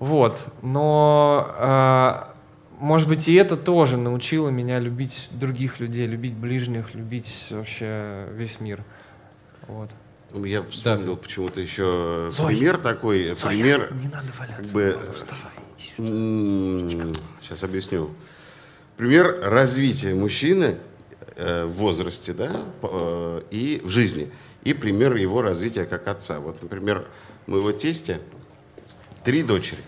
[0.00, 0.42] Вот.
[0.62, 7.48] Но, э, может быть, и это тоже научило меня любить других людей, любить ближних, любить
[7.50, 8.82] вообще весь мир.
[9.68, 9.90] Вот.
[10.32, 11.22] Ну, я вспомнил да.
[11.22, 12.48] почему-то еще Зоя.
[12.48, 13.34] пример такой.
[13.34, 14.62] Зоя, пример, не надо валяться.
[14.62, 15.52] Как бы, Вставай,
[17.40, 18.10] сейчас объясню.
[18.96, 20.89] Пример развития мужчины– Э,
[21.36, 22.50] в возрасте, да,
[22.82, 24.30] э, и в жизни.
[24.64, 26.40] И пример его развития как отца.
[26.40, 27.06] Вот, например,
[27.46, 28.18] моего тестя
[29.24, 29.82] три дочери.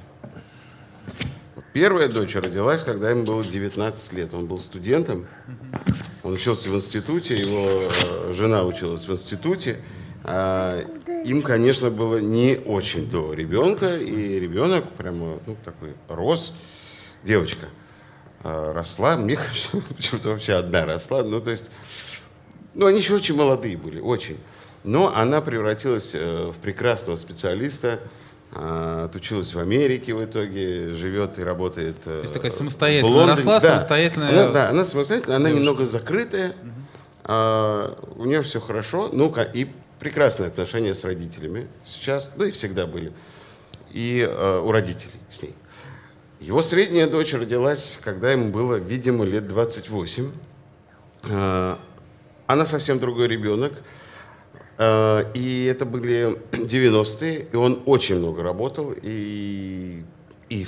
[1.73, 4.35] Первая дочь родилась, когда ему было 19 лет.
[4.35, 5.27] Он был студентом,
[6.23, 9.79] он учился в институте, его э, жена училась в институте.
[10.25, 10.81] А
[11.25, 16.53] им, конечно, было не очень до ребенка, и ребенок прямо ну, такой рос,
[17.25, 17.69] девочка–
[18.43, 19.39] росла, мне
[19.97, 21.71] почему-то вообще одна росла, ну, то есть,
[22.75, 24.39] ну, они еще очень молодые были, очень.
[24.85, 28.01] Но она превратилась э, в прекрасного специалиста,
[28.55, 33.61] а, отучилась в Америке в итоге, живет и работает э, То есть такая самостоятельная, росла
[33.61, 33.69] да.
[33.71, 36.71] самостоятельная она, Да, она самостоятельная, она немного закрытая, угу.
[37.25, 39.69] а, у нее все хорошо, ну, и
[39.99, 43.15] прекрасные отношения с родителями сейчас, да и всегда были,
[43.91, 45.55] и а, у родителей с ней.
[46.43, 50.33] Его средняя дочь родилась, когда ему было, видимо, лет 28.
[51.31, 51.79] А,
[52.49, 53.73] она совсем другой ребенок.
[54.77, 58.93] А, и это были 90-е, и он очень много работал.
[59.03, 60.03] И,
[60.49, 60.67] и,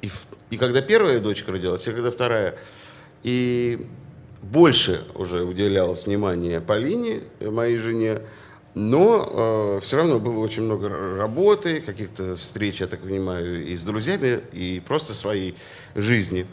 [0.00, 0.10] и,
[0.50, 2.58] и когда первая дочка родилась, и когда вторая.
[3.22, 3.86] И
[4.42, 8.22] больше уже уделялось внимания Полине, моей жене,
[8.74, 13.84] но э, все равно было очень много работы, каких-то встреч, я так понимаю, и с
[13.84, 15.56] друзьями, и просто своей
[15.94, 16.46] жизни.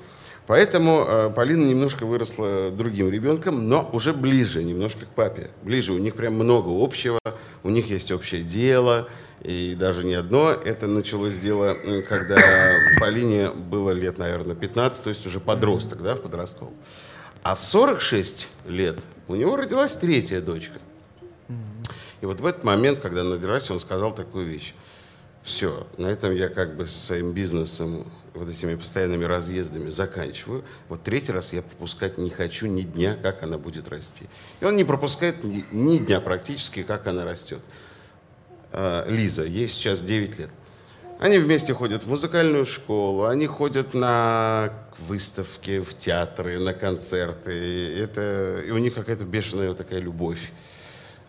[0.47, 5.51] Поэтому э, Полина немножко выросла другим ребенком, но уже ближе немножко к папе.
[5.63, 7.20] Ближе, у них прям много общего,
[7.63, 9.07] у них есть общее дело,
[9.43, 10.49] и даже не одно.
[10.51, 16.22] Это началось дело, когда Полине было лет, наверное, 15, то есть уже подросток, да, в
[16.22, 16.74] подростковом.
[17.43, 20.80] А в 46 лет у него родилась третья дочка.
[22.22, 24.74] И вот в этот момент, когда она родилась, он сказал такую вещь.
[25.43, 30.63] Все, на этом я как бы со своим бизнесом, вот этими постоянными разъездами заканчиваю.
[30.89, 34.26] Вот третий раз я пропускать не хочу ни дня, как она будет расти.
[34.59, 37.61] И он не пропускает ни, ни дня практически, как она растет.
[38.72, 40.49] А, Лиза, ей сейчас 9 лет.
[41.20, 47.97] Они вместе ходят в музыкальную школу, они ходят на выставки, в театры, на концерты.
[47.97, 50.51] Это, и у них какая-то бешеная такая любовь.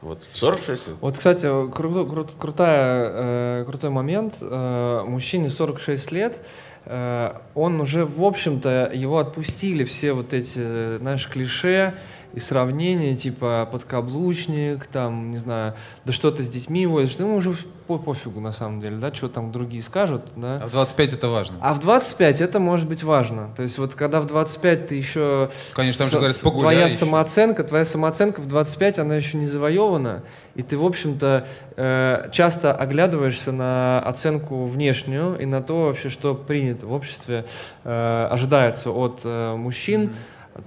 [0.03, 0.97] Вот, 46 лет.
[1.01, 4.35] Вот, кстати, кру- кру- крутая, э, крутой момент.
[4.41, 6.41] Э, мужчине 46 лет,
[6.87, 11.95] э, он уже, в общем-то, его отпустили все вот эти, знаешь, клише,
[12.33, 15.75] и сравнения, типа подкаблучник, там, не знаю,
[16.05, 17.57] да что ты с детьми возишь, ну, уже
[17.87, 20.61] по пофигу на самом деле, да, что там другие скажут, да.
[20.63, 21.57] А в 25 это важно.
[21.61, 23.51] А в 25 это может быть важно.
[23.57, 25.51] То есть вот когда в 25 ты еще...
[25.73, 26.97] Конечно, там же говорят, погуляй Твоя еще.
[26.97, 30.23] самооценка, твоя самооценка в 25, она еще не завоевана,
[30.55, 36.35] и ты, в общем-то, э, часто оглядываешься на оценку внешнюю и на то вообще, что
[36.35, 37.45] принято в обществе,
[37.85, 40.13] э, ожидается от э, мужчин, от,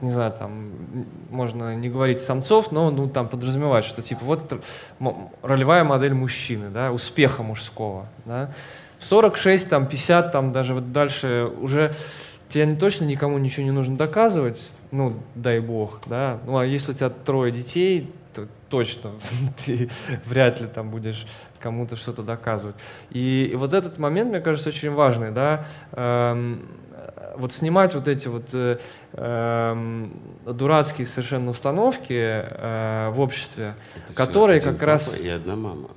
[0.01, 0.71] не знаю, там,
[1.29, 4.61] можно не говорить самцов, но, ну, там подразумевать, что, типа, вот
[5.41, 8.51] ролевая модель мужчины, да, успеха мужского, да.
[8.99, 11.93] В 46, там, 50, там, даже вот дальше уже
[12.49, 16.39] тебе точно никому ничего не нужно доказывать, ну, дай бог, да.
[16.45, 19.11] Ну, а если у тебя трое детей, то точно
[19.65, 19.89] ты
[20.25, 21.25] вряд ли там будешь
[21.59, 22.75] кому-то что-то доказывать.
[23.09, 25.65] И, и вот этот момент, мне кажется, очень важный, да.
[25.93, 26.67] Эм,
[27.35, 28.77] вот снимать вот эти вот э,
[29.13, 30.13] эм,
[30.45, 33.75] дурацкие совершенно установки э, в обществе,
[34.05, 35.89] Это которые как раз И одна мама.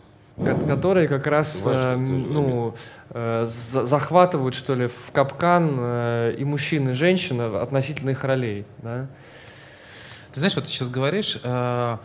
[0.44, 1.96] ко- которые как раз Важный э,
[2.28, 2.74] ну,
[3.10, 8.64] э, за- захватывают, что ли, в капкан э, и мужчин, и женщин относительно их ролей.
[8.78, 9.06] Да?
[10.32, 11.96] Ты знаешь, вот ты сейчас говоришь, э,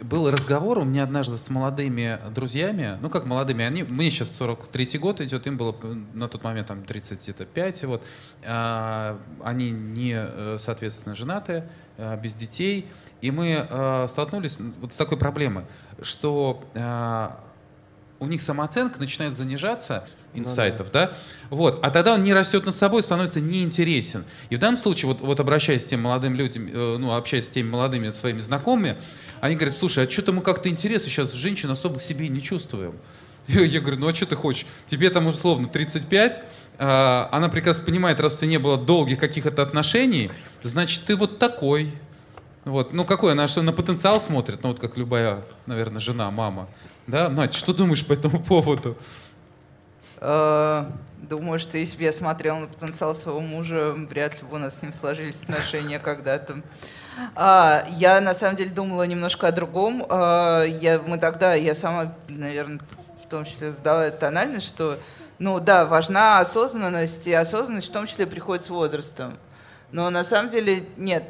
[0.00, 4.98] был разговор у меня однажды с молодыми друзьями, ну как молодыми, они, мне сейчас 43
[4.98, 8.04] год идет, им было э, на тот момент там 35, вот,
[8.44, 11.64] А, они не, э, соответственно, женаты,
[11.96, 12.88] э, без детей,
[13.20, 15.64] и мы э, столкнулись вот с такой проблемой,
[16.02, 17.28] что э,
[18.20, 21.12] у них самооценка начинает занижаться, инсайтов, да.
[21.50, 24.24] Вот, а тогда он не растет над собой, становится неинтересен.
[24.50, 27.50] И в данном случае, вот, вот обращаясь к тем молодым людям, э, ну, общаясь с
[27.50, 28.96] теми молодыми своими знакомыми,
[29.40, 32.94] они говорят, слушай, а что-то мы как-то интереса сейчас женщин особо к себе не чувствуем.
[33.48, 34.66] Я, говорю, ну а что ты хочешь?
[34.86, 36.42] Тебе там условно 35,
[36.78, 40.30] а, она прекрасно понимает, раз у тебя не было долгих каких-то отношений,
[40.62, 41.92] значит, ты вот такой.
[42.64, 42.92] Вот.
[42.92, 43.32] Ну, какой?
[43.32, 44.62] Она что, на потенциал смотрит?
[44.62, 46.68] Ну, вот как любая, наверное, жена, мама.
[47.06, 47.30] Да?
[47.30, 48.96] Надь, что думаешь по этому поводу?
[51.22, 54.78] Думаю, что если бы я смотрел на потенциал своего мужа, вряд ли бы у нас
[54.78, 56.62] с ним сложились отношения когда-то.
[57.34, 60.06] А, Я на самом деле думала немножко о другом.
[60.08, 62.80] А, Я, мы тогда, я сама, наверное,
[63.24, 64.96] в том числе задала эту тональность, что,
[65.38, 69.36] ну да, важна осознанность, и осознанность в том числе приходит с возрастом.
[69.90, 71.24] Но на самом деле нет.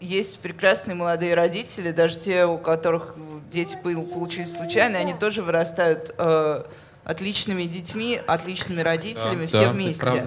[0.00, 3.14] Есть прекрасные молодые родители, даже те, у которых
[3.50, 6.64] дети пол- получились случайно, они тоже вырастают э,
[7.08, 10.26] отличными детьми, отличными родителями, Да, все да, вместе.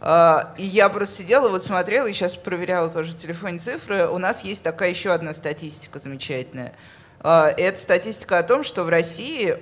[0.00, 4.08] А, И я просто сидела, вот смотрела, и сейчас проверяла тоже в телефоне цифры.
[4.08, 6.72] У нас есть такая еще одна статистика замечательная.
[7.20, 9.58] А, Это статистика о том, что в России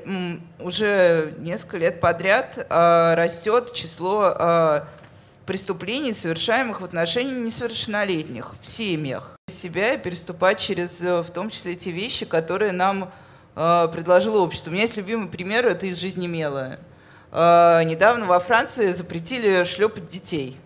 [0.61, 4.87] уже несколько лет подряд а, растет число
[5.47, 9.37] преступлений, совершаемых в отношении несовершеннолетних в семьях.
[9.49, 13.11] Себя и переступать через, э, в том числе, те вещи, которые нам
[13.93, 14.71] предложило общество.
[14.71, 16.79] У меня есть любимый пример, это из жизни Мела.
[17.33, 20.59] Э, недавно во Франции запретили шлепать детей.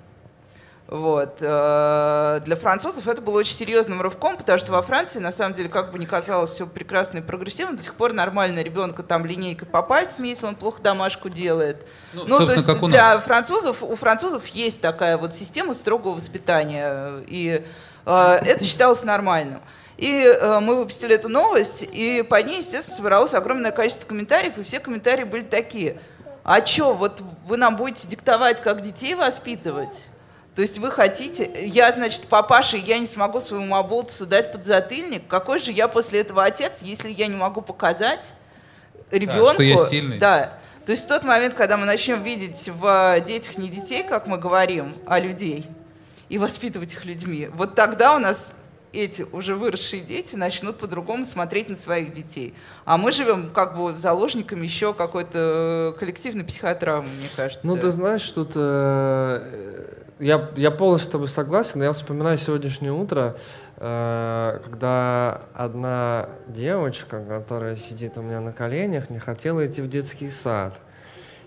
[0.86, 1.38] Вот.
[1.40, 5.68] э, Для французов это было очень серьезным рывком, потому что во Франции, на самом деле,
[5.70, 9.66] как бы ни казалось все прекрасно и прогрессивно, до сих пор нормально ребенка там линейкой
[9.66, 11.86] по пальцам, если он плохо домашку делает.
[12.12, 13.24] Ну, Ну, то есть как у для нас.
[13.24, 17.64] французов, у французов есть такая вот система строгого воспитания, и
[18.06, 19.60] э, это считалось нормальным.
[19.96, 24.62] И э, мы выпустили эту новость, и под ней, естественно, собралось огромное количество комментариев, и
[24.62, 25.98] все комментарии были такие.
[26.42, 30.06] А что, вот вы нам будете диктовать, как детей воспитывать?
[30.54, 35.58] То есть вы хотите, я, значит, папаша, я не смогу своему оболтусу дать подзатыльник, какой
[35.58, 38.28] же я после этого отец, если я не могу показать
[39.10, 39.52] ребенку...
[39.54, 40.18] что я сильный.
[40.18, 40.58] Да.
[40.86, 44.38] То есть в тот момент, когда мы начнем видеть в детях не детей, как мы
[44.38, 45.66] говорим, а людей,
[46.28, 47.48] и воспитывать их людьми.
[47.52, 48.52] Вот тогда у нас
[48.94, 52.54] эти уже выросшие дети начнут по-другому смотреть на своих детей.
[52.84, 57.66] А мы живем как бы заложниками еще какой-то коллективной психотравмы, мне кажется.
[57.66, 61.82] Ну, ты знаешь, тут э, я, я полностью с тобой согласен.
[61.82, 63.36] Я вспоминаю сегодняшнее утро,
[63.76, 70.28] э, когда одна девочка, которая сидит у меня на коленях, не хотела идти в детский
[70.28, 70.78] сад.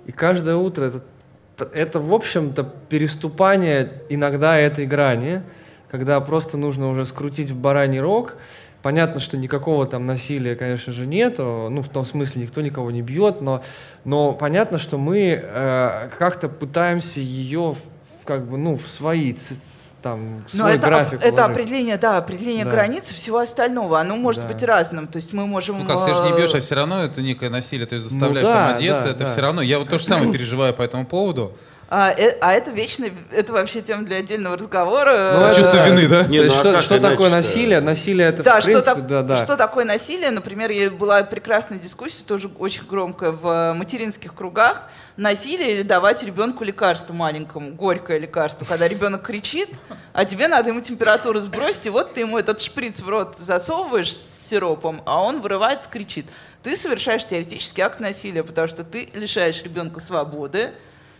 [0.05, 5.43] И каждое утро это, это в общем-то, переступание иногда этой грани,
[5.89, 8.35] когда просто нужно уже скрутить в бараний рог.
[8.81, 13.01] Понятно, что никакого там насилия, конечно же, нету, ну, в том смысле, никто никого не
[13.01, 13.63] бьет, но,
[14.05, 19.33] но понятно, что мы э, как-то пытаемся ее в, как бы, ну, в свои
[20.01, 22.71] там, Но это, график это определение, да, определение да.
[22.71, 23.99] границы всего остального.
[23.99, 24.47] Оно может да.
[24.47, 25.07] быть разным.
[25.07, 25.79] То есть мы можем...
[25.79, 27.87] Ну как, ты же не бьешь, а все равно это некое насилие.
[27.87, 29.31] Ты заставляешь ну, да, там одеться, да, это да.
[29.31, 29.61] все равно.
[29.61, 31.57] Я вот то же самое переживаю по этому поводу.
[31.89, 35.37] А, э, а это вечно, это вообще тема для отдельного разговора.
[35.39, 36.23] Ну, это, чувство вины, да?
[36.23, 37.79] Не, ну, а что, что такое насилие?
[37.79, 39.35] Насилие это да, в принципе, что, так, да, да.
[39.37, 40.31] что такое насилие?
[40.31, 44.83] Например, была прекрасная дискуссия, тоже очень громкая, в материнских кругах.
[45.15, 49.69] Насилие или давать ребенку лекарство маленькому, горькое лекарство, когда ребенок кричит,
[50.13, 54.13] а тебе надо ему температуру сбросить, и вот ты ему этот шприц в рот засовываешь
[54.13, 56.27] с сиропом, а он вырывается, кричит.
[56.61, 60.73] Ты совершаешь теоретический акт насилия, потому что ты лишаешь ребенка свободы,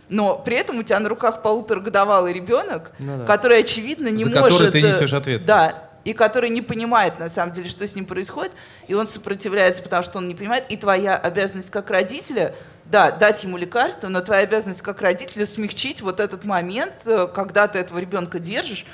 [0.08, 3.24] но при этом у тебя на руках полуторагодовалый ребенок, ну, да.
[3.24, 4.58] который, очевидно, не За может...
[4.58, 5.46] который ты несешь ответственность.
[5.46, 8.52] Да, и который не понимает, на самом деле, что с ним происходит,
[8.86, 12.54] и он сопротивляется, потому что он не понимает, и твоя обязанность как родителя,
[12.86, 17.68] да, дать ему лекарство, но твоя обязанность как родителя смягчить вот этот момент, э, когда
[17.68, 18.86] ты этого ребенка держишь,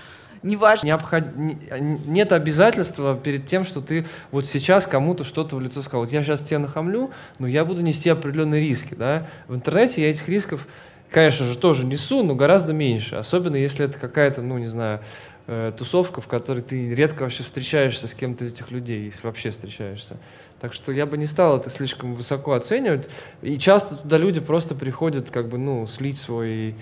[0.42, 0.86] неважно.
[0.86, 1.22] Необход...
[1.36, 6.02] Нет обязательства перед тем, что ты вот сейчас кому-то что-то в лицо сказал.
[6.02, 8.94] Вот я сейчас тебе нахамлю, но я буду нести определенные риски.
[8.94, 9.26] Да?
[9.48, 10.66] В интернете я этих рисков
[11.14, 13.14] конечно же, тоже несу, но гораздо меньше.
[13.14, 15.00] Особенно если это какая-то, ну, не знаю,
[15.46, 19.52] э, тусовка, в которой ты редко вообще встречаешься с кем-то из этих людей, если вообще
[19.52, 20.16] встречаешься.
[20.60, 23.08] Так что я бы не стал это слишком высоко оценивать.
[23.42, 26.74] И часто туда люди просто приходят, как бы, ну, слить свой...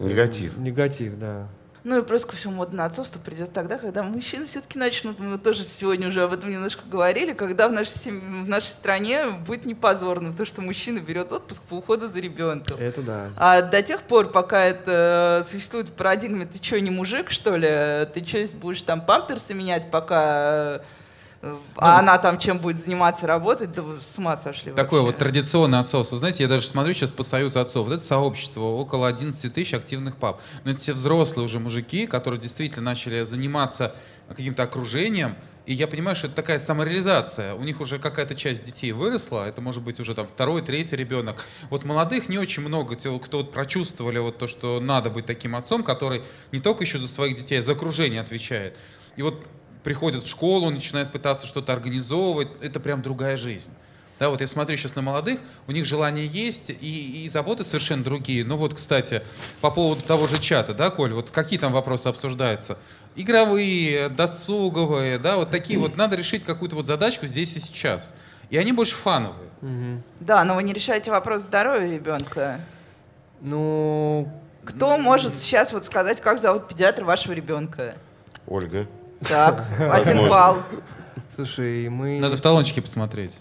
[0.00, 0.58] Негатив.
[0.58, 1.46] Негатив, да.
[1.88, 5.64] Ну и плюс ко всему модное отцовство придет тогда, когда мужчины все-таки начнут, мы тоже
[5.64, 9.74] сегодня уже об этом немножко говорили, когда в нашей, семье, в нашей стране будет не
[9.74, 12.76] позорно то, что мужчина берет отпуск по уходу за ребенком.
[12.78, 13.28] Это да.
[13.38, 18.06] А до тех пор, пока это существует в парадигме, ты что, не мужик, что ли?
[18.12, 20.82] Ты что, будешь там памперсы менять, пока
[21.40, 25.12] а ну, она там чем будет заниматься, работать, да вы с ума сошли Такое вообще.
[25.12, 26.18] вот традиционное отцовство.
[26.18, 27.86] Знаете, я даже смотрю сейчас по Союзу отцов.
[27.86, 30.40] Вот это сообщество, около 11 тысяч активных пап.
[30.64, 33.94] Но это все взрослые уже мужики, которые действительно начали заниматься
[34.28, 35.36] каким-то окружением,
[35.68, 37.54] и я понимаю, что это такая самореализация.
[37.54, 41.44] У них уже какая-то часть детей выросла, это может быть уже там второй, третий ребенок.
[41.68, 45.82] Вот молодых не очень много, кто вот прочувствовали вот то, что надо быть таким отцом,
[45.82, 46.22] который
[46.52, 48.78] не только еще за своих детей, а за окружение отвечает.
[49.16, 49.44] И вот
[49.88, 53.70] приходят в школу, начинают пытаться что-то организовывать, это прям другая жизнь.
[54.18, 58.04] Да, вот я смотрю сейчас на молодых, у них желание есть, и, и заботы совершенно
[58.04, 58.44] другие.
[58.44, 59.22] Ну вот, кстати,
[59.62, 62.76] по поводу того же чата, да, Коль, вот какие там вопросы обсуждаются?
[63.16, 65.96] Игровые, досуговые, да, вот такие вот.
[65.96, 68.12] Надо решить какую-то вот задачку здесь и сейчас.
[68.50, 69.48] И они больше фановые.
[69.62, 70.02] Угу.
[70.20, 72.60] Да, но вы не решаете вопрос здоровья ребенка.
[73.40, 74.30] Ну...
[74.66, 77.94] Кто может сейчас вот сказать, как зовут педиатр вашего ребенка?
[78.46, 78.86] Ольга.
[79.20, 80.58] Так, один балл.
[81.34, 82.18] Слушай, мы...
[82.20, 83.36] Надо в талончике посмотреть.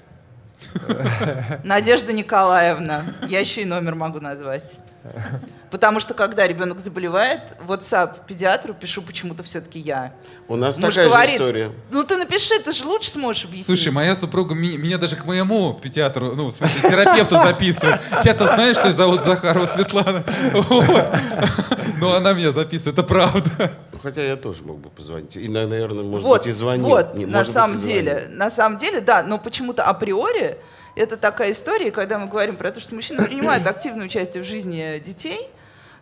[1.63, 3.03] Надежда Николаевна.
[3.27, 4.73] Я еще и номер могу назвать.
[5.71, 10.13] Потому что когда ребенок заболевает, WhatsApp педиатру пишу почему-то все-таки я.
[10.47, 11.71] У нас Муж такая говорит, же история.
[11.91, 13.65] Ну ты напиши, ты же лучше сможешь объяснить.
[13.65, 17.99] Слушай, моя супруга меня, меня даже к моему педиатру, ну, в смысле, терапевту записывает.
[18.23, 20.23] Я-то знаю, что ее зовут Захарова Светлана.
[20.53, 21.15] Вот.
[21.99, 23.71] Но она меня записывает, это правда.
[24.01, 25.35] Хотя я тоже мог бы позвонить.
[25.35, 26.87] И, наверное, может вот, быть, и звонил.
[26.87, 30.57] Вот, Не, на самом деле, на самом деле, да, но почему-то априори
[30.97, 34.99] это такая история, когда мы говорим про то, что мужчины принимают активное участие в жизни
[34.99, 35.49] детей,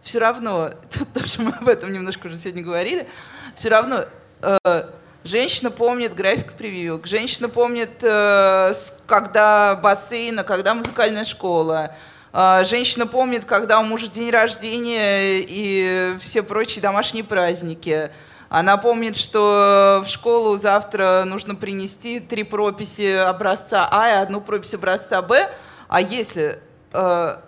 [0.02, 0.74] все равно,
[1.14, 3.08] тоже мы об этом немножко уже сегодня говорили,
[3.56, 4.06] все равно
[4.42, 4.90] э,
[5.24, 8.74] женщина помнит график прививок, женщина помнит, э,
[9.06, 11.96] когда бассейн, а когда музыкальная школа,
[12.32, 18.12] э, женщина помнит, когда у мужа день рождения и все прочие домашние праздники.
[18.56, 24.74] Она помнит, что в школу завтра нужно принести три прописи образца А и одну пропись
[24.74, 25.50] образца Б.
[25.90, 26.62] А если...
[26.94, 27.40] Э,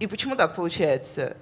[0.00, 1.36] и почему так получается?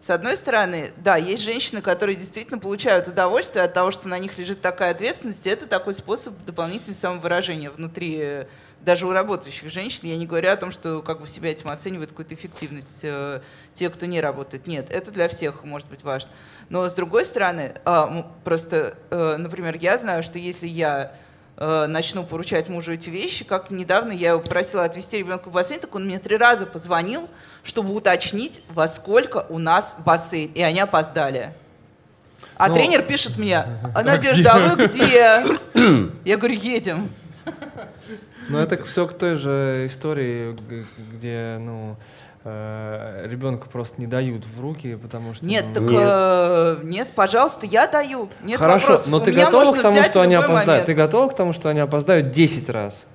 [0.00, 4.36] С одной стороны, да, есть женщины, которые действительно получают удовольствие от того, что на них
[4.38, 8.48] лежит такая ответственность, и это такой способ дополнительного самовыражения внутри
[8.80, 10.00] даже у работающих женщин.
[10.04, 13.40] Я не говорю о том, что как бы себя этим оценивают какую-то эффективность э,
[13.74, 14.66] те, кто не работает.
[14.66, 16.30] Нет, это для всех может быть важно.
[16.68, 21.12] Но с другой стороны, э, просто, э, например, я знаю, что если я
[21.56, 25.80] э, начну поручать мужу эти вещи, как недавно я его просила отвезти ребенка в бассейн,
[25.80, 27.28] так он мне три раза позвонил,
[27.64, 31.52] чтобы уточнить, во сколько у нас бассейн, и они опоздали.
[32.56, 33.64] А Ну, тренер пишет мне,
[33.94, 35.44] а Надежда, а вы где?
[36.24, 37.08] Я говорю, едем.
[38.48, 40.56] Но это все к той же истории,
[41.12, 41.96] где, ну,
[42.44, 45.44] ребенку просто не дают в руки, потому что...
[45.44, 46.00] Нет, ну, так Нет.
[46.02, 48.30] э, нет, пожалуйста, я даю.
[48.42, 49.08] Нет Хорошо, вопросов.
[49.08, 50.66] но ты готова к тому, что они опоздают?
[50.66, 50.86] момент.
[50.86, 53.06] Ты готова к тому, что они опоздают 10 раз?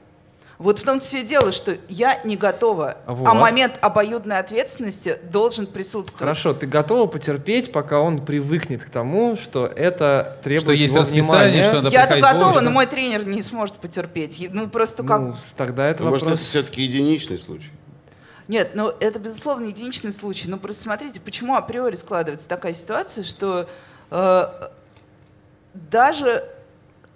[0.60, 3.28] Вот в том все и дело, что я не готова, Вот.
[3.28, 6.20] а момент обоюдной ответственности должен присутствовать.
[6.20, 11.04] Хорошо, ты готова потерпеть, пока он привыкнет к тому, что это требует Что есть его
[11.04, 11.64] внимания?
[11.64, 12.66] что надо Я-то приходить готова, вовремя.
[12.66, 14.47] но мой тренер не сможет потерпеть.
[14.51, 15.20] Ну просто как...
[15.22, 16.39] Ну, тогда это Ну, Может, вопрос...
[16.41, 17.72] это все-таки единичный случай?
[18.47, 20.47] Нет, ну это безусловно единичный случай.
[20.49, 23.68] Но просто смотрите, почему априори складывается такая ситуация, что
[24.12, 24.45] э,
[25.74, 26.45] даже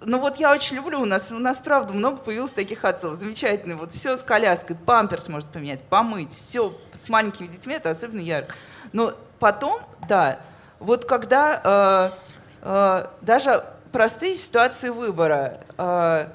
[0.04, 3.76] ну вот я очень люблю, у нас, у нас правда много появилось таких отцов, замечательно,
[3.76, 8.54] вот все с коляской, памперс может поменять, помыть, все с маленькими детьми, это особенно ярко.
[8.92, 10.38] Но потом, да,
[10.78, 12.14] вот когда
[12.62, 16.28] э, э, даже простые ситуации выбора, э,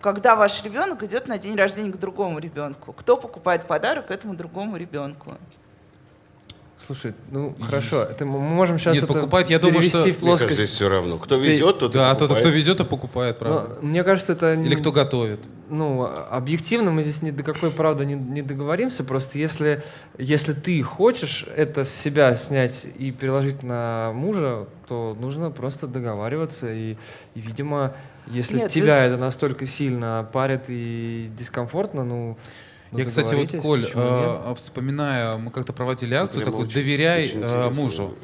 [0.00, 4.76] когда ваш ребенок идет на день рождения к другому ребенку, кто покупает подарок этому другому
[4.76, 5.34] ребенку?
[6.86, 10.12] Слушай, ну хорошо, это мы можем сейчас Нет, это покупать, я думаю, что- в Мне
[10.12, 10.54] кажется, плоскость.
[10.54, 11.18] здесь все равно.
[11.18, 13.78] Кто Ты- везет, тот и Да, тот, кто везет, и покупает, правда.
[13.82, 14.54] Но мне кажется, это...
[14.54, 15.40] Или кто готовит.
[15.68, 19.02] Ну, объективно мы здесь ни до какой правды не, не договоримся.
[19.02, 19.82] Просто если,
[20.16, 26.72] если ты хочешь это с себя снять и переложить на мужа, то нужно просто договариваться.
[26.72, 26.92] И,
[27.34, 27.94] и видимо,
[28.28, 32.38] если Нет, тебя без- это настолько сильно парит и дискомфортно, ну,
[32.92, 38.14] ну, Я, кстати, вот, Коль, э, вспоминая, мы как-то проводили акцию такую «Доверяй э, мужу».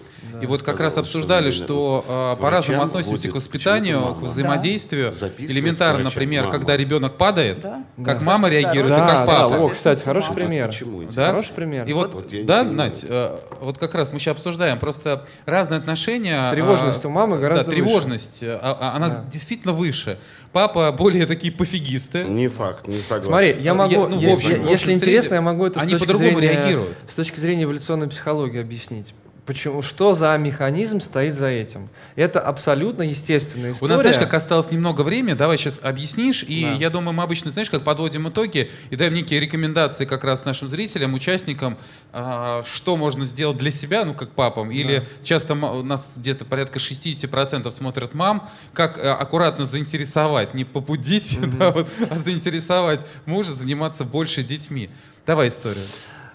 [0.43, 5.13] И вот как раз обсуждали, что э, врачам по-разному относимся к воспитанию, к взаимодействию.
[5.39, 6.53] Элементарно, врачам например, мама.
[6.53, 7.85] когда ребенок падает, Да.
[8.05, 8.25] как Да.
[8.25, 9.57] мама реагирует, да, и как да, папа.
[9.59, 10.75] о, кстати, хороший пример.
[11.15, 11.27] Да?
[11.29, 11.87] Хороший пример.
[11.87, 12.65] И вот, я да.
[12.65, 16.51] Надь, э, вот как раз мы сейчас обсуждаем, просто разные отношения.
[16.51, 17.83] Тревожность а, у мамы гораздо Да, выше.
[17.83, 19.25] тревожность, э, а- а она Да.
[19.31, 20.19] действительно выше.
[20.53, 22.25] Папа более такие пофигисты.
[22.25, 23.29] Не факт, не согласен.
[23.31, 25.67] Смотри, я Я- могу, ну, в общем, е- в общем, если среди- интересно, я могу
[25.67, 26.97] это с они точки по-другому зрения- реагируют.
[27.09, 29.15] С точки зрения эволюционной психологии объяснить.
[29.45, 31.89] Почему, что за механизм стоит за этим?
[32.15, 33.93] Это абсолютно естественная У история.
[33.95, 36.73] нас, знаешь, как осталось немного времени, давай сейчас объяснишь, и Да.
[36.75, 40.69] я думаю, мы обычно, знаешь, как подводим итоги и даем некие рекомендации как раз нашим
[40.69, 41.77] зрителям, участникам,
[42.13, 46.45] а, что можно сделать для себя, ну, как папам, или часто ма- у нас где-то
[46.45, 53.53] порядка 60% смотрят мам, как э, аккуратно заинтересовать, не побудить, да, вот, а заинтересовать мужа
[53.53, 54.89] заниматься больше детьми.
[55.27, 55.85] Давай историю.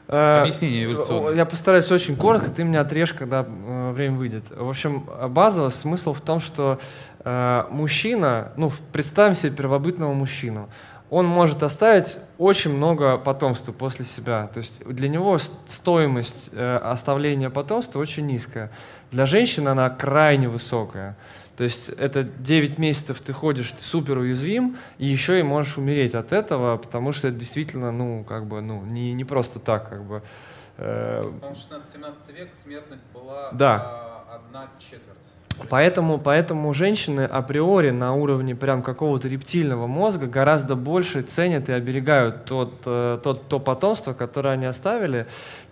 [0.08, 1.36] Э, Объяснение эволюционное.
[1.36, 4.46] Я постараюсь очень коротко, ты меня отрежь, когда э, время выйдет.
[4.50, 6.80] В общем, базово смысл в том, что
[7.24, 10.70] э, мужчина, ну, представим себе первобытного мужчину,
[11.10, 14.50] он может оставить очень много потомства после себя.
[14.54, 15.38] То есть для него
[15.68, 18.72] стоимость оставления потомства очень низкая.
[19.12, 21.16] Для женщины она крайне высокая.
[21.58, 26.14] То есть это 9 месяцев ты ходишь, ты супер уязвим, и еще и можешь умереть
[26.14, 30.04] от этого, потому что это действительно, ну, как бы, ну, не, не просто так, как
[30.04, 30.22] бы.
[30.78, 34.24] Э, По-моему, 16-17 век смертность была Да.
[34.32, 35.18] одна четверть.
[35.70, 42.46] Поэтому, поэтому женщины априори на уровне прям какого-то рептильного мозга гораздо больше ценят и оберегают
[42.46, 45.26] тот, э, тот, то потомство, которое они оставили,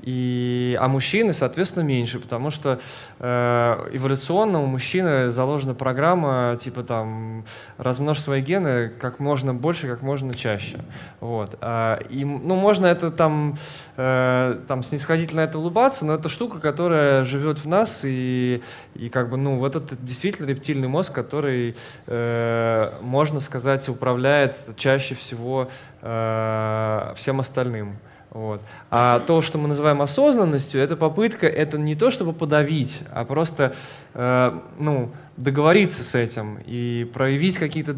[0.06, 2.80] и, а мужчины, соответственно, меньше, потому что
[3.20, 7.44] э, эволюционно у мужчины заложена программа типа там
[7.78, 10.78] размножь свои гены как можно больше, как можно чаще.
[11.20, 11.58] Вот.
[11.60, 13.58] А, и, ну, можно это там,
[13.98, 18.62] э, там снисходительно это улыбаться, но это штука, которая живет в нас, и,
[18.94, 21.76] и как бы, ну, вот это действительно рептильный мозг, который,
[22.06, 25.70] э, можно сказать, управляет чаще всего
[26.04, 27.98] э, всем остальным.
[28.36, 28.60] Вот.
[28.92, 33.74] А то, что мы называем осознанностью, это попытка, это не то, чтобы подавить, а просто
[34.14, 37.96] э, ну, договориться с этим и проявить какие-то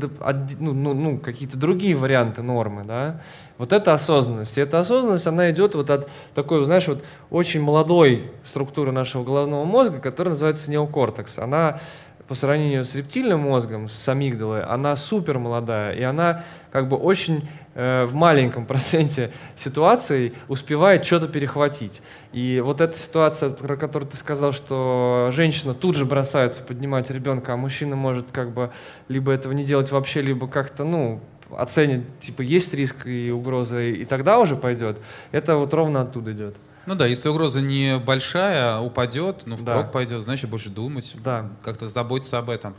[0.60, 2.84] ну, ну, ну, какие-то другие варианты нормы.
[2.84, 3.20] Да?
[3.58, 4.56] Вот это осознанность.
[4.60, 9.66] И эта осознанность, она идет вот от такой, знаешь, вот очень молодой структуры нашего головного
[9.66, 11.40] мозга, которая называется неокортекс.
[11.40, 11.80] Она
[12.28, 17.48] по сравнению с рептильным мозгом, с амигдалой, она супер молодая, и она как бы очень
[17.74, 22.02] э, в маленьком проценте ситуаций успевает что-то перехватить.
[22.34, 27.54] И вот эта ситуация, про которую ты сказал, что женщина тут же бросается поднимать ребенка,
[27.54, 28.72] а мужчина может как бы
[29.08, 31.22] либо этого не делать вообще, либо как-то, ну,
[31.56, 35.00] оценит, типа, есть риск и угроза, и тогда уже пойдет.
[35.32, 36.58] Это вот ровно оттуда идет.
[36.88, 39.92] Ну да, если угроза не большая, упадет, ну впрок Да.
[39.92, 41.50] пойдет, значит больше думать, Да.
[41.62, 42.76] как-то заботиться об этом.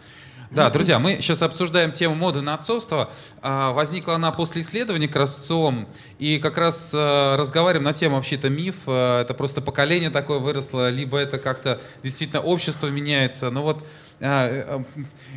[0.50, 3.11] Да, друзья, мы сейчас обсуждаем тему моды на отцовство.
[3.42, 5.86] А, Возникла она после исследования к отцом,
[6.18, 10.38] и как раз а, разговариваем на тему вообще это миф, а, это просто поколение такое
[10.38, 13.50] выросло, либо это как-то действительно общество меняется.
[13.50, 13.84] Но вот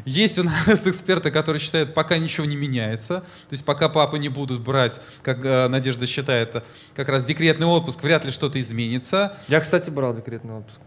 [0.06, 4.30] есть у нас эксперты, которые считают, пока ничего не меняется, то есть пока папы не
[4.30, 6.64] будут брать, как а, Надежда считает,
[6.96, 9.38] как раз декретный отпуск, вряд ли что-то изменится.
[9.48, 10.80] Я, кстати, брал декретный отпуск.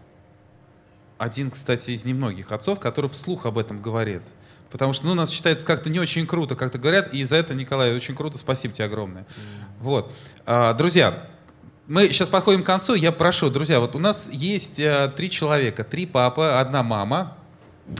[1.17, 4.23] Один, кстати, из немногих отцов, который вслух об этом говорит.
[4.69, 7.53] Потому что, ну, у нас считается как-то не очень круто, как-то говорят, и за это,
[7.53, 9.25] Николай, очень круто, спасибо тебе огромное.
[9.79, 10.11] Вот.
[10.45, 11.29] А, друзья,
[11.87, 15.83] мы сейчас подходим к концу, я прошу, друзья, вот у нас есть э, три человека,
[15.83, 17.37] три папы, одна мама.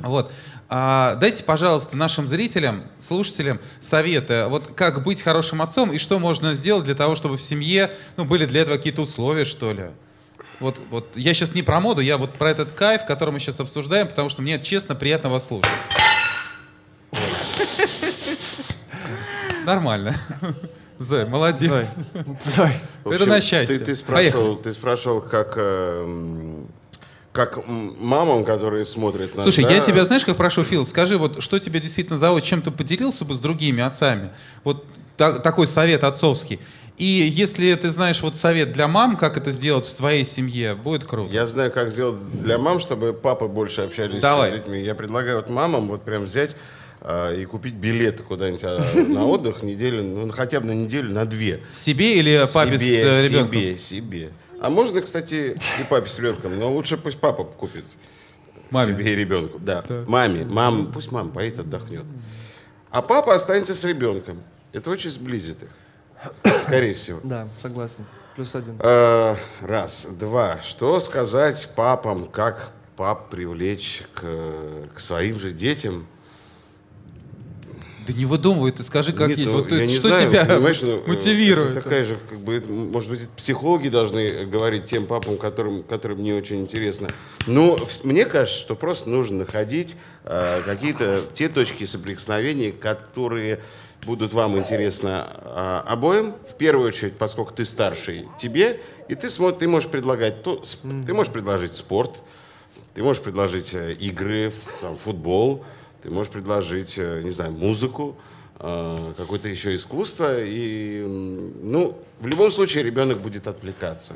[0.02, 0.32] Вот.
[0.68, 6.56] А, дайте, пожалуйста, нашим зрителям, слушателям советы, вот как быть хорошим отцом и что можно
[6.56, 9.92] сделать для того, чтобы в семье, ну, были для этого какие-то условия, что ли.
[10.60, 13.60] Вот, вот я сейчас не про моду, я вот про этот кайф, который мы сейчас
[13.60, 15.70] обсуждаем, потому что мне, честно, приятно вас слушать.
[19.66, 20.16] Нормально.
[20.98, 21.88] Зай, молодец.
[22.56, 22.80] Зай.
[23.04, 23.80] В Это на счастье.
[23.80, 24.30] Ты, ты Поехали.
[24.30, 26.64] спрашивал, ты спрашивал, как, э,
[27.36, 31.44] как мамам, которые смотрят на Слушай, да, я тебя, знаешь, как прошу, Фил, скажи, вот
[31.44, 34.32] что тебе действительно зовут, чем ты поделился бы с другими отцами?
[34.64, 34.86] Вот
[35.18, 36.60] та- такой совет отцовский.
[36.98, 41.04] И если ты знаешь вот совет для мам, как это сделать в своей семье, будет
[41.04, 41.34] круто.
[41.34, 44.52] Я знаю, как сделать для мам, чтобы папы больше общались Давай.
[44.52, 44.82] с детьми.
[44.82, 46.56] Я предлагаю вот мамам вот прям взять
[47.02, 51.26] а, и купить билеты куда-нибудь а, на отдых неделю, ну хотя бы на неделю, на
[51.26, 51.60] две.
[51.74, 53.60] Себе или папе себе, с э, ребенком?
[53.60, 54.30] себе, себе.
[54.62, 57.86] А можно, кстати, и папе с ребенком, но лучше пусть папа купит
[58.72, 58.94] Маме.
[58.94, 59.60] себе и ребенку.
[59.60, 60.46] Да, маме.
[60.46, 62.06] Мам, пусть мама поедет, отдохнет.
[62.90, 64.42] А папа останется с ребенком.
[64.74, 65.70] Это очень сблизит их,
[66.62, 67.20] скорее всего.
[67.24, 68.06] Да, согласен.
[68.36, 68.76] Плюс один.
[68.80, 70.08] Э, Раз.
[70.20, 70.62] Два.
[70.62, 74.22] Что сказать папам, как пап привлечь к,
[74.94, 76.08] к своим же детям?
[78.08, 79.52] Да не выдумывай, ты скажи, как Нет, есть.
[79.52, 80.62] ну, Вот ты- что знаю, тебя ну,
[81.08, 81.72] мотивирует?
[81.72, 86.34] Это такая же, как бы, может быть, психологи должны говорить тем папам, которым, которым не
[86.34, 87.08] очень интересно.
[87.48, 93.62] Но в- мне кажется, что просто нужно находить э, какие-то те точки соприкосновения, которые
[94.06, 96.36] будут вам интересны э, обоим.
[96.48, 100.78] В первую очередь, поскольку ты старший, тебе, и ты, смо- ты можешь предлагать, то, с-
[101.06, 102.20] ты можешь предложить спорт,
[102.94, 105.66] ты можешь предложить э, игры, там, футбол,
[106.06, 108.16] ты можешь предложить, э, не знаю, музыку,
[108.60, 110.40] э, какое-то еще искусство.
[110.40, 114.14] И, ну, в любом случае ребенок будет отвлекаться,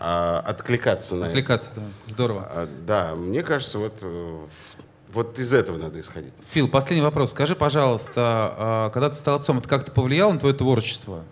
[0.00, 1.30] а, откликаться на это.
[1.30, 1.82] Отвлекаться, да.
[2.08, 2.48] Здорово.
[2.50, 4.38] А, Да, мне кажется, вот, э,
[5.12, 6.32] вот из этого надо исходить.
[6.50, 7.30] Фил, последний вопрос.
[7.30, 11.22] Скажи, пожалуйста, а, когда ты стал отцом, это как-то повлияло на твое творчество?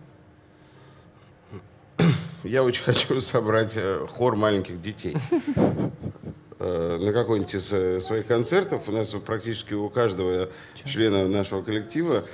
[2.44, 3.76] Я очень хочу собрать
[4.10, 5.16] хор маленьких детей.
[6.60, 10.48] Э, На какой-нибудь из э, своих концертов у нас практически у каждого
[10.84, 12.24] члена нашего коллектива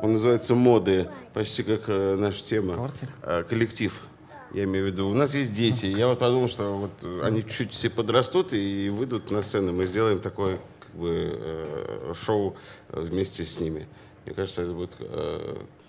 [0.00, 2.90] он называется моды, почти как э, наша тема.
[3.48, 4.00] Коллектив.
[4.54, 5.84] Я имею в виду, у нас есть дети.
[5.84, 9.72] Я вот подумал, что вот они чуть все подрастут и выйдут на сцену.
[9.72, 12.56] Мы сделаем такое как бы, шоу
[12.88, 13.86] вместе с ними.
[14.24, 14.96] Мне кажется, это будет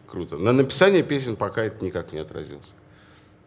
[0.08, 0.38] круто.
[0.38, 2.74] На написание песен пока это никак не отразилось.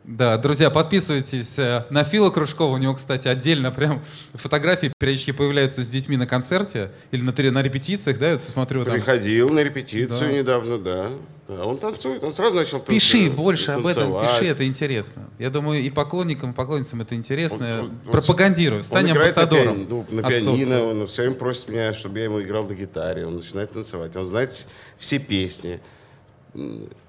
[0.05, 2.74] Да, друзья, подписывайтесь э, на Фила Кружкова.
[2.74, 4.03] У него, кстати, отдельно прям
[4.34, 8.94] фотографии периодически появляются с детьми на концерте или на, на репетициях, да, я смотрю там.
[8.94, 10.36] Приходил на репетицию Да.
[10.38, 11.11] недавно, да.
[11.46, 12.88] Да, Он танцует, он сразу начал танцевать.
[13.00, 15.28] Пиши больше об этом, пиши, это интересно.
[15.38, 17.59] Я думаю, и поклонникам, и поклонницам это интересно.
[17.59, 19.64] Он- он- он- Пропагандируй, Он стань на амбассадором.
[19.86, 20.57] пианино, ну, на отцовства.
[20.57, 23.24] пианино, он все время просит меня, чтобы я ему играл на гитаре.
[23.24, 24.16] Он начинает танцевать.
[24.16, 24.66] Он знает
[24.98, 25.80] все песни.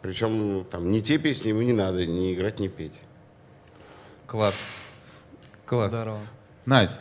[0.01, 2.99] Причем там не те песни ему не надо ни играть, ни петь.
[4.25, 4.55] Класс.
[5.65, 5.91] Класс.
[5.91, 6.19] Здорово.
[6.65, 6.99] Надь,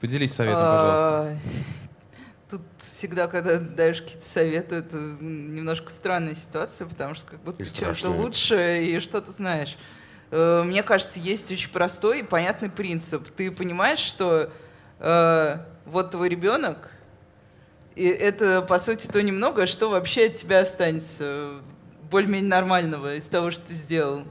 [0.00, 1.06] поделись советом, пожалуйста.
[1.06, 1.36] А,
[2.50, 7.66] Тут всегда, когда даешь какие-то советы, это немножко странная ситуация, потому что как будто И
[7.66, 9.76] ты чем-то лучше и что-то знаешь.
[10.30, 13.28] Э, Мне кажется, есть очень простой и понятный принцип.
[13.30, 14.50] Ты понимаешь, что
[15.00, 16.90] э, вот твой ребенок,
[17.96, 21.60] и это, по сути, то немного, что вообще от тебя останется
[22.10, 24.24] более-менее нормального из того, что ты сделал.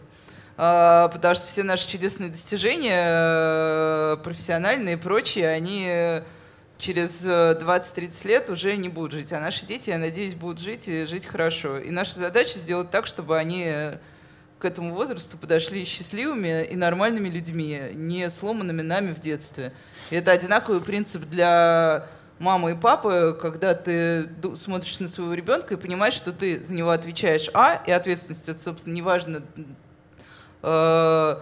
[0.55, 6.23] А, потому что все наши чудесные достижения, э, профессиональные и прочие, они э,
[6.77, 9.33] через э, 20-30 лет уже не будут жить.
[9.33, 11.79] А наши дети, я надеюсь, будут жить и жить хорошо.
[11.79, 13.97] И наша задача сделать так, чтобы они э,
[14.59, 19.73] к этому возрасту подошли счастливыми и нормальными людьми, не сломанными нами в детстве.
[20.11, 22.07] И это одинаковый принцип для
[22.39, 26.89] мама и папа, когда ты смотришь на своего ребенка и понимаешь, что ты за него
[26.89, 29.43] отвечаешь А, и ответственность, это, собственно, неважно,
[30.61, 31.35] э,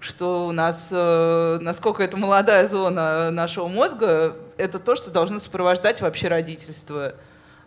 [0.00, 6.00] что у нас, э, насколько это молодая зона нашего мозга, это то, что должно сопровождать
[6.00, 7.14] вообще родительство.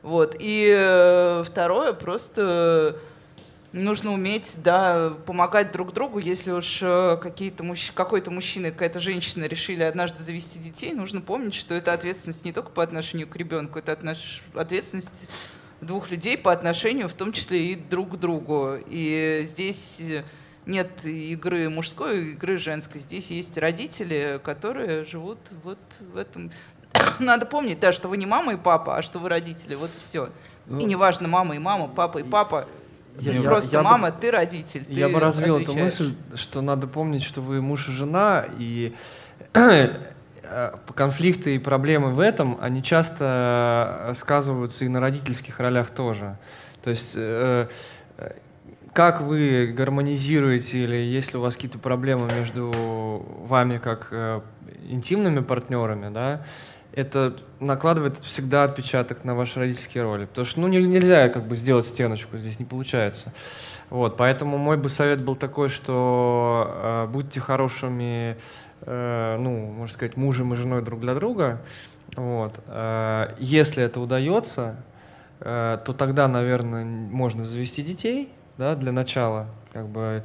[0.04, 0.36] Вот.
[0.40, 2.98] И э, второе, просто
[3.74, 6.20] нужно уметь, да, помогать друг другу.
[6.20, 7.92] Если уж э, какие-то мужч...
[7.94, 12.54] какой-то мужчина и какая-то женщина решили однажды завести детей, нужно помнить, что это ответственность не
[12.54, 14.42] только по отношению к ребенку, это отнош...
[14.54, 15.28] ответственность
[15.82, 18.78] двух людей по отношению в том числе и друг к другу.
[18.88, 20.02] И здесь
[20.66, 23.02] нет игры мужской, игры женской.
[23.02, 26.52] Здесь есть родители, которые живут вот в этом.
[27.20, 29.76] Надо помнить, да, что вы не мама и папа, а что вы родители.
[29.76, 30.30] Вот все.
[30.66, 32.68] Ну, и неважно, мама и мама, папа и папа.
[33.20, 34.86] Я, Просто я, мама, бы, ты родитель.
[34.86, 38.94] Ты я бы развил эту мысль, что надо помнить, что вы муж и жена, и
[39.54, 39.90] э,
[40.94, 46.38] конфликты и проблемы в этом, они часто сказываются и на родительских ролях тоже.
[46.84, 47.68] То есть э,
[48.98, 52.72] как вы гармонизируете или есть ли у вас какие-то проблемы между
[53.48, 54.42] вами как э,
[54.88, 56.44] интимными партнерами, да,
[56.94, 60.26] это накладывает всегда отпечаток на ваши родительские роли.
[60.26, 63.34] Потому что ну, нельзя как бы сделать стеночку, здесь не получается.
[63.90, 68.38] Вот, поэтому мой бы совет был такой, что э, будьте хорошими,
[68.82, 71.62] э, ну, можно сказать, мужем и женой друг для друга.
[72.16, 72.56] Вот.
[72.66, 74.76] Э, если это удается,
[75.40, 80.24] э, то тогда, наверное, можно завести детей, да, для начала, как бы,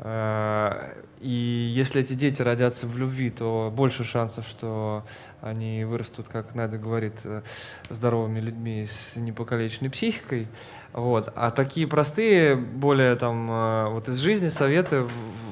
[0.00, 5.04] и если эти дети родятся в любви, то больше шансов, что
[5.40, 7.42] они вырастут, как Надя говорит, э,
[7.88, 10.48] здоровыми людьми с непокалеченной психикой.
[10.92, 11.32] Вот.
[11.34, 15.06] А такие простые, более там, э, вот из жизни советы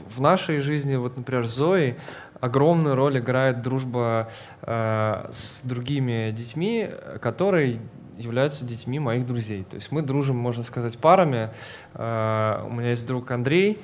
[0.08, 1.96] в, нашей жизни, вот, например, Зоей,
[2.40, 4.30] огромную роль играет дружба
[4.62, 6.90] э, с другими детьми,
[7.20, 7.80] которые
[8.18, 9.64] являются детьми моих друзей.
[9.64, 11.50] То есть мы дружим, можно сказать, парами.
[11.94, 13.80] У меня есть друг Андрей,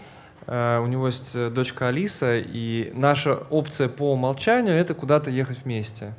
[0.48, 6.14] у него есть э, дочка Алиса, и наша опция по умолчанию— это куда-то ехать вместе.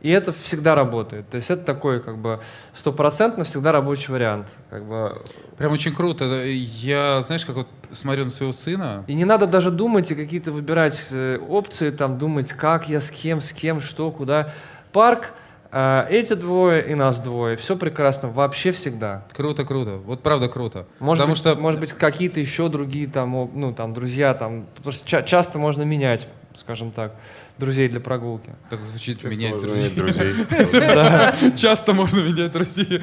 [0.00, 1.28] И это всегда работает.
[1.28, 2.40] То есть это такой как бы
[2.72, 4.48] стопроцентно всегда рабочий вариант.
[4.70, 5.22] Как бы.
[5.56, 6.24] Прям очень круто.
[6.44, 9.04] Я, знаешь, как вот смотрю на своего сына.
[9.08, 13.10] И не надо даже думать и какие-то выбирать э, опции, там думать, как я с
[13.10, 14.52] кем, с кем, что, куда.
[14.92, 15.32] Парк—
[15.70, 17.56] эти двое и нас двое.
[17.56, 19.24] Все прекрасно, вообще всегда.
[19.32, 19.96] Круто, круто.
[19.96, 20.86] Вот правда круто.
[20.98, 21.54] Может Потому быть, что...
[21.56, 25.82] может быть, какие-то еще другие там, ну, там, друзья, там, потому что ча- часто можно
[25.82, 27.12] менять, скажем так
[27.58, 28.54] друзей для прогулки.
[28.70, 29.92] Так звучит менять друзей.
[31.56, 33.02] Часто можно менять друзей.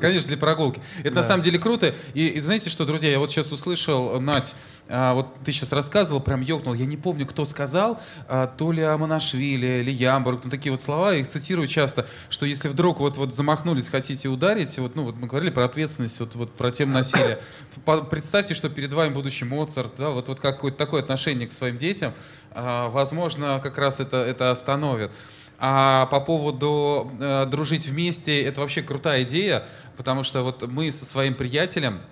[0.00, 0.80] Конечно, для прогулки.
[1.02, 1.94] Это на самом деле круто.
[2.14, 4.54] И знаете что, друзья, я вот сейчас услышал, Надь,
[4.88, 8.82] а, вот ты сейчас рассказывал, прям ёкнул, я не помню, кто сказал, а, то ли
[8.82, 13.32] Аманашвили или Ямбург, ну такие вот слова, их цитирую часто, что если вдруг вот, вот
[13.32, 17.40] замахнулись, хотите ударить, вот, ну вот мы говорили про ответственность, вот, вот про тему насилия,
[18.10, 22.12] представьте, что перед вами будущий Моцарт, да, вот, вот какое-то такое отношение к своим детям,
[22.54, 25.10] возможно, как раз это, это остановит.
[25.58, 29.62] А по поводу э, дружить вместе, это вообще крутая идея,
[29.96, 32.11] потому что вот мы со своим приятелем, а,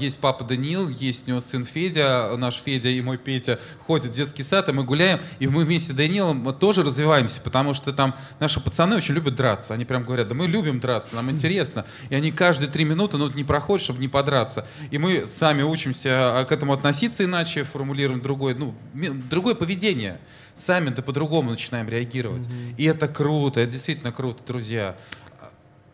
[0.00, 4.16] есть папа Даниил, есть у него сын Федя, наш Федя и мой Петя ходят в
[4.16, 8.16] детский сад, и мы гуляем, и мы вместе с Даниилом тоже развиваемся, потому что там
[8.38, 9.74] наши пацаны очень любят драться.
[9.74, 11.84] Они прям говорят, да мы любим драться, нам интересно.
[12.08, 14.66] И они каждые три минуты ну, не проходят, чтобы не подраться.
[14.90, 18.74] И мы сами учимся а, к этому относиться иначе, формулируем другое, ну,
[19.28, 20.20] другое поведение.
[20.54, 22.46] Сами да по-другому начинаем реагировать.
[22.46, 22.74] Mm-hmm.
[22.76, 24.96] И это круто, это действительно круто, друзья.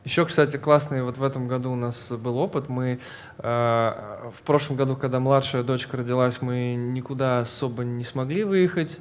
[0.07, 2.69] Еще, кстати, классный вот в этом году у нас был опыт.
[2.69, 3.01] Мы
[3.39, 9.01] э, в прошлом году, когда младшая дочка родилась, мы никуда особо не смогли выехать.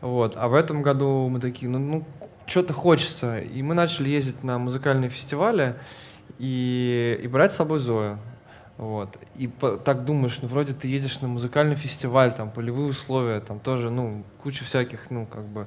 [0.00, 0.34] Вот.
[0.36, 2.06] А в этом году мы такие, ну, ну
[2.46, 3.40] что-то хочется.
[3.40, 5.74] И мы начали ездить на музыкальные фестивали
[6.38, 8.20] и, и брать с собой Зою.
[8.76, 9.18] Вот.
[9.36, 13.58] И по, так думаешь, ну вроде ты едешь на музыкальный фестиваль, там полевые условия, там
[13.58, 15.66] тоже, ну, куча всяких, ну, как бы,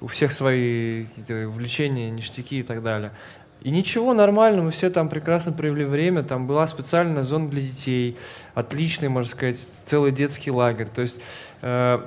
[0.00, 3.12] у всех свои увлечения, ништяки и так далее.
[3.66, 8.16] И ничего, нормально, мы все там прекрасно провели время, там была специальная зона для детей,
[8.54, 10.86] отличный, можно сказать, целый детский лагерь.
[10.86, 11.18] То есть
[11.62, 11.98] э,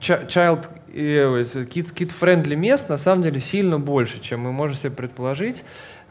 [0.00, 4.92] child, э, kid, kid friendly мест на самом деле сильно больше, чем мы можем себе
[4.92, 5.62] предположить.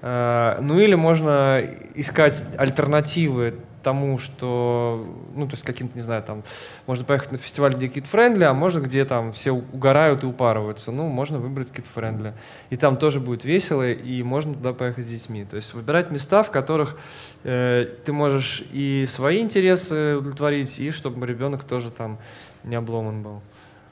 [0.04, 1.60] Э, ну или можно
[1.96, 5.06] искать альтернативы тому, что,
[5.36, 6.44] ну, то есть каким-то, не знаю, там,
[6.88, 10.92] можно поехать на фестиваль, где kid-friendly, а можно, где там все угорают и упарываются.
[10.92, 12.34] Ну, можно выбрать kid-friendly.
[12.70, 15.46] И там тоже будет весело, и можно туда поехать с детьми.
[15.46, 16.98] То есть выбирать места, в которых
[17.44, 22.18] э, ты можешь и свои интересы удовлетворить, и чтобы ребенок тоже там
[22.64, 23.42] не обломан был.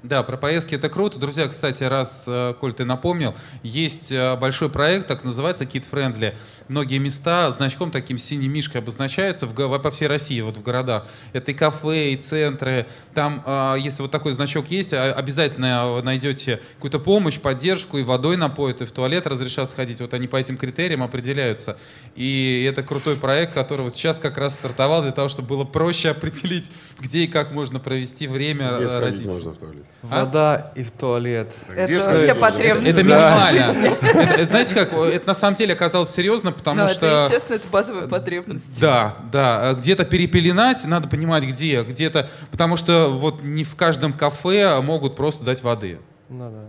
[0.04, 1.20] Да, про поездки это круто.
[1.20, 6.36] Друзья, кстати, раз, э, Коль, ты напомнил, есть э, большой проект, так называется, Kid Friendly.
[6.72, 11.06] Многие места значком таким синей мишкой обозначаются в, по всей России, вот в городах.
[11.34, 12.88] Это и кафе, и центры.
[13.14, 18.04] Там, э, если вот такой значок есть, а- обязательно вы найдете какую-то помощь, поддержку, и
[18.04, 20.00] водой напоят, и в туалет разрешат сходить.
[20.00, 21.78] Вот они по этим критериям определяются.
[22.16, 26.12] И это крутой проект, который вот сейчас как раз стартовал для того, чтобы было проще
[26.12, 26.72] определить,
[27.02, 29.84] где и как можно провести время Где сходить можно в туалет?
[30.10, 30.26] А?
[30.26, 31.54] Вода и в туалет.
[31.70, 33.00] Где Это сходить все потребности.
[33.00, 33.96] Это минимально.
[34.02, 37.06] Это- знаете как, это на самом деле оказалось серьезно, потому Но что...
[37.06, 38.80] это, естественно, это базовая потребность.
[38.80, 44.82] Да, да, где-то перепеленать, надо понимать где, где-то, потому что вот не в каждом кафе
[44.82, 46.00] могут просто дать воды.
[46.30, 46.66] Ну да.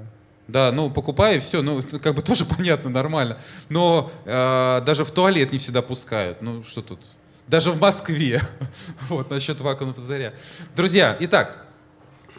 [0.48, 3.38] Да, ну покупай и все, ну как бы тоже понятно, нормально.
[3.70, 6.42] Но э, даже в туалет не всегда пускают.
[6.42, 7.00] Ну что тут?
[7.48, 8.42] Даже в Москве.
[9.08, 10.34] Вот насчет вакуумного пузыря.
[10.76, 11.66] Друзья, итак,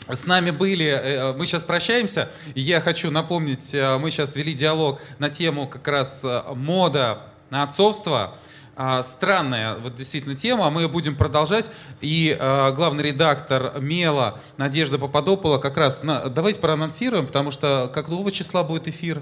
[0.07, 4.53] с нами были, э, мы сейчас прощаемся, и я хочу напомнить, э, мы сейчас вели
[4.53, 8.35] диалог на тему как раз э, мода на отцовство.
[8.75, 11.69] А, Странная вот действительно тема, мы ее будем продолжать.
[12.01, 18.63] И э, главный редактор Мела Надежда Попадопола как раз, давайте проанонсируем, потому что какого числа
[18.63, 19.21] будет эфир?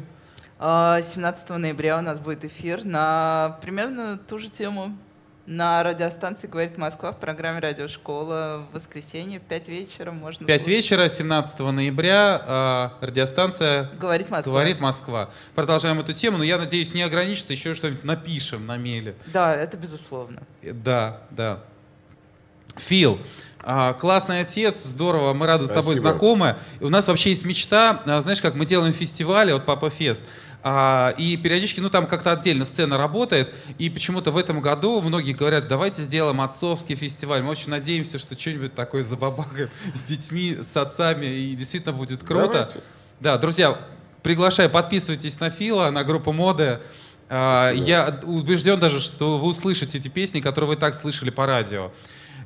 [0.57, 4.97] А, 17 ноября у нас будет эфир на примерно ту же тему.
[5.47, 10.77] На радиостанции «Говорит Москва» в программе «Радиошкола» в воскресенье в 5 вечера можно 5 слушать.
[10.77, 14.51] вечера, 17 ноября, э, радиостанция «Говорит Москва».
[14.53, 15.29] «Говорит Москва».
[15.55, 19.15] Продолжаем эту тему, но я надеюсь, не ограничится, еще что-нибудь напишем на мейле.
[19.33, 20.43] Да, это безусловно.
[20.61, 21.59] Э, Да, да.
[22.77, 23.19] Фил,
[23.63, 26.09] а, классный отец, здорово, мы рады с тобой Спасибо.
[26.09, 26.55] знакомы.
[26.79, 30.23] И у нас вообще есть мечта, а, знаешь, как мы делаем фестивали, вот Папа Фест,
[30.63, 35.33] а, и периодически, ну там как-то отдельно сцена работает, и почему-то в этом году многие
[35.33, 37.41] говорят, давайте сделаем отцовский фестиваль.
[37.41, 42.51] Мы очень надеемся, что что-нибудь такое забабахаем с детьми, с отцами, и действительно будет круто.
[42.51, 42.79] Давайте.
[43.19, 43.79] Да, друзья,
[44.23, 46.79] приглашаю, подписывайтесь на Фила, на группу моды.
[47.29, 47.71] А.
[47.71, 51.91] Я убежден даже, что вы услышите эти песни, которые вы так слышали по радио.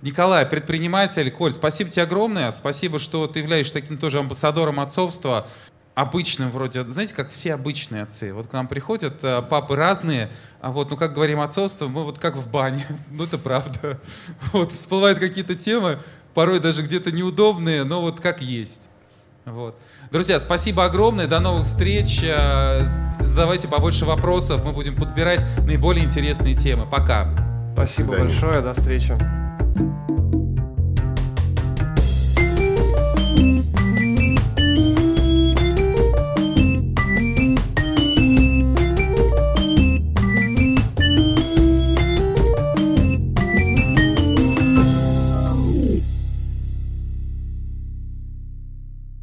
[0.01, 2.51] Николай, предприниматель, Коль, спасибо тебе огромное.
[2.51, 5.47] Спасибо, что ты являешься таким тоже амбассадором отцовства.
[5.95, 8.33] Обычным вроде, знаете, как все обычные отцы.
[8.33, 10.29] Вот к нам приходят э, папы разные,
[10.61, 12.85] а вот, ну как говорим отцовство, мы вот как в бане.
[13.11, 13.99] Ну это правда.
[14.53, 15.99] Вот, всплывают какие-то темы,
[16.33, 18.81] порой даже где-то неудобные, но вот как есть.
[19.45, 19.79] Вот.
[20.11, 22.21] Друзья, спасибо огромное, до новых встреч.
[22.23, 22.85] Э,
[23.25, 26.85] Задавайте побольше вопросов, мы будем подбирать наиболее интересные темы.
[26.85, 27.31] Пока.
[27.73, 28.29] Спасибо свидания.
[28.29, 30.14] большое, до встречи.